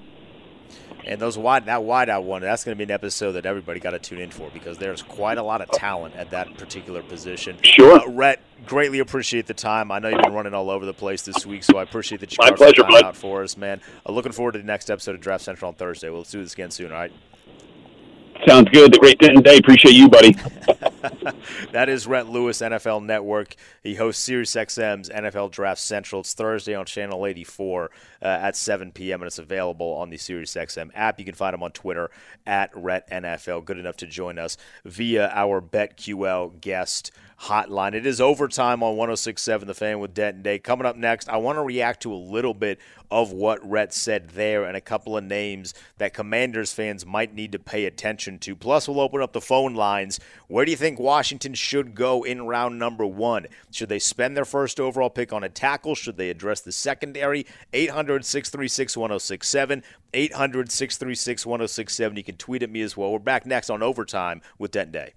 And 1.05 1.21
those 1.21 1.37
wide 1.37 1.65
that 1.67 1.79
wideout 1.79 2.23
one, 2.23 2.41
that's 2.41 2.65
going 2.65 2.75
to 2.75 2.77
be 2.77 2.83
an 2.83 2.91
episode 2.91 3.31
that 3.33 3.45
everybody 3.45 3.79
got 3.79 3.91
to 3.91 3.99
tune 3.99 4.19
in 4.19 4.29
for 4.29 4.49
because 4.53 4.77
there's 4.77 5.01
quite 5.01 5.37
a 5.37 5.43
lot 5.43 5.61
of 5.61 5.71
talent 5.71 6.15
at 6.15 6.31
that 6.31 6.57
particular 6.57 7.01
position. 7.01 7.57
Sure, 7.63 7.99
uh, 7.99 8.07
Rhett, 8.09 8.41
greatly 8.65 8.99
appreciate 8.99 9.47
the 9.47 9.53
time. 9.53 9.89
I 9.89 9.99
know 9.99 10.09
you've 10.09 10.21
been 10.21 10.33
running 10.33 10.53
all 10.53 10.69
over 10.69 10.85
the 10.85 10.93
place 10.93 11.21
this 11.21 11.45
week, 11.45 11.63
so 11.63 11.77
I 11.77 11.83
appreciate 11.83 12.19
that 12.21 12.33
you 12.33 12.37
My 12.41 12.51
pleasure, 12.51 12.83
time 12.83 13.05
out 13.05 13.15
for 13.15 13.41
us, 13.41 13.55
man. 13.55 13.79
Uh, 14.05 14.11
looking 14.11 14.33
forward 14.33 14.53
to 14.53 14.59
the 14.59 14.65
next 14.65 14.89
episode 14.89 15.15
of 15.15 15.21
Draft 15.21 15.45
Central 15.45 15.69
on 15.69 15.75
Thursday. 15.75 16.09
We'll 16.09 16.23
do 16.23 16.43
this 16.43 16.53
again 16.53 16.71
soon. 16.71 16.91
All 16.91 16.97
right. 16.97 17.13
Sounds 18.45 18.69
good. 18.69 18.93
The 18.93 18.99
great 18.99 19.17
day. 19.19 19.57
Appreciate 19.57 19.95
you, 19.95 20.09
buddy. 20.09 20.35
that 21.71 21.89
is 21.89 22.07
Rhett 22.07 22.27
Lewis, 22.27 22.61
NFL 22.61 23.03
Network. 23.03 23.55
He 23.83 23.95
hosts 23.95 24.27
SiriusXM's 24.27 25.09
NFL 25.09 25.51
Draft 25.51 25.81
Central. 25.81 26.21
It's 26.21 26.33
Thursday 26.33 26.75
on 26.75 26.85
Channel 26.85 27.25
84 27.25 27.91
uh, 28.21 28.25
at 28.25 28.55
7 28.55 28.91
p.m. 28.91 29.21
and 29.21 29.27
it's 29.27 29.39
available 29.39 29.93
on 29.93 30.09
the 30.09 30.17
SiriusXM 30.17 30.91
app. 30.93 31.19
You 31.19 31.25
can 31.25 31.35
find 31.35 31.53
him 31.53 31.63
on 31.63 31.71
Twitter 31.71 32.09
at 32.45 32.71
Rhett 32.75 33.09
NFL. 33.09 33.65
Good 33.65 33.77
enough 33.77 33.97
to 33.97 34.07
join 34.07 34.39
us 34.39 34.57
via 34.85 35.29
our 35.33 35.61
BetQL 35.61 36.59
guest 36.61 37.11
hotline. 37.41 37.93
It 37.93 38.05
is 38.05 38.19
overtime 38.19 38.81
on 38.81 38.97
1067 38.97 39.67
The 39.67 39.73
Fan 39.73 39.99
with 39.99 40.13
Denton 40.13 40.41
Day. 40.41 40.59
Coming 40.59 40.87
up 40.87 40.95
next, 40.95 41.29
I 41.29 41.37
want 41.37 41.57
to 41.57 41.61
react 41.63 42.01
to 42.03 42.13
a 42.13 42.15
little 42.15 42.53
bit 42.53 42.79
of 43.09 43.31
what 43.31 43.67
Rhett 43.67 43.93
said 43.93 44.29
there 44.29 44.65
and 44.65 44.75
a 44.75 44.81
couple 44.81 45.17
of 45.17 45.23
names 45.23 45.73
that 45.97 46.13
Commanders 46.13 46.73
fans 46.73 47.05
might 47.05 47.33
need 47.33 47.51
to 47.53 47.59
pay 47.59 47.85
attention 47.85 48.39
to. 48.39 48.55
Plus, 48.55 48.87
we'll 48.87 48.99
open 48.99 49.21
up 49.21 49.33
the 49.33 49.41
phone 49.41 49.73
lines. 49.73 50.19
Where 50.47 50.65
do 50.65 50.71
you 50.71 50.77
think 50.77 50.99
Washington 50.99 51.53
should 51.53 51.95
go 51.95 52.23
in 52.23 52.47
round 52.47 52.79
number 52.79 53.05
one? 53.05 53.47
Should 53.71 53.89
they 53.89 53.99
spend 53.99 54.35
their 54.35 54.45
first 54.45 54.79
overall 54.79 55.09
pick 55.09 55.31
on 55.31 55.43
a 55.43 55.49
tackle? 55.49 55.95
Should 55.95 56.17
they 56.17 56.29
address 56.29 56.61
the 56.61 56.71
secondary? 56.71 57.45
800 57.73 58.25
636 58.25 58.97
1067. 58.97 59.83
800 60.13 60.71
636 60.71 61.45
1067. 61.45 62.17
You 62.17 62.23
can 62.23 62.37
tweet 62.37 62.63
at 62.63 62.69
me 62.69 62.81
as 62.81 62.97
well. 62.97 63.11
We're 63.11 63.19
back 63.19 63.45
next 63.45 63.69
on 63.69 63.83
Overtime 63.83 64.41
with 64.57 64.71
Dent 64.71 64.91
Day. 64.91 65.13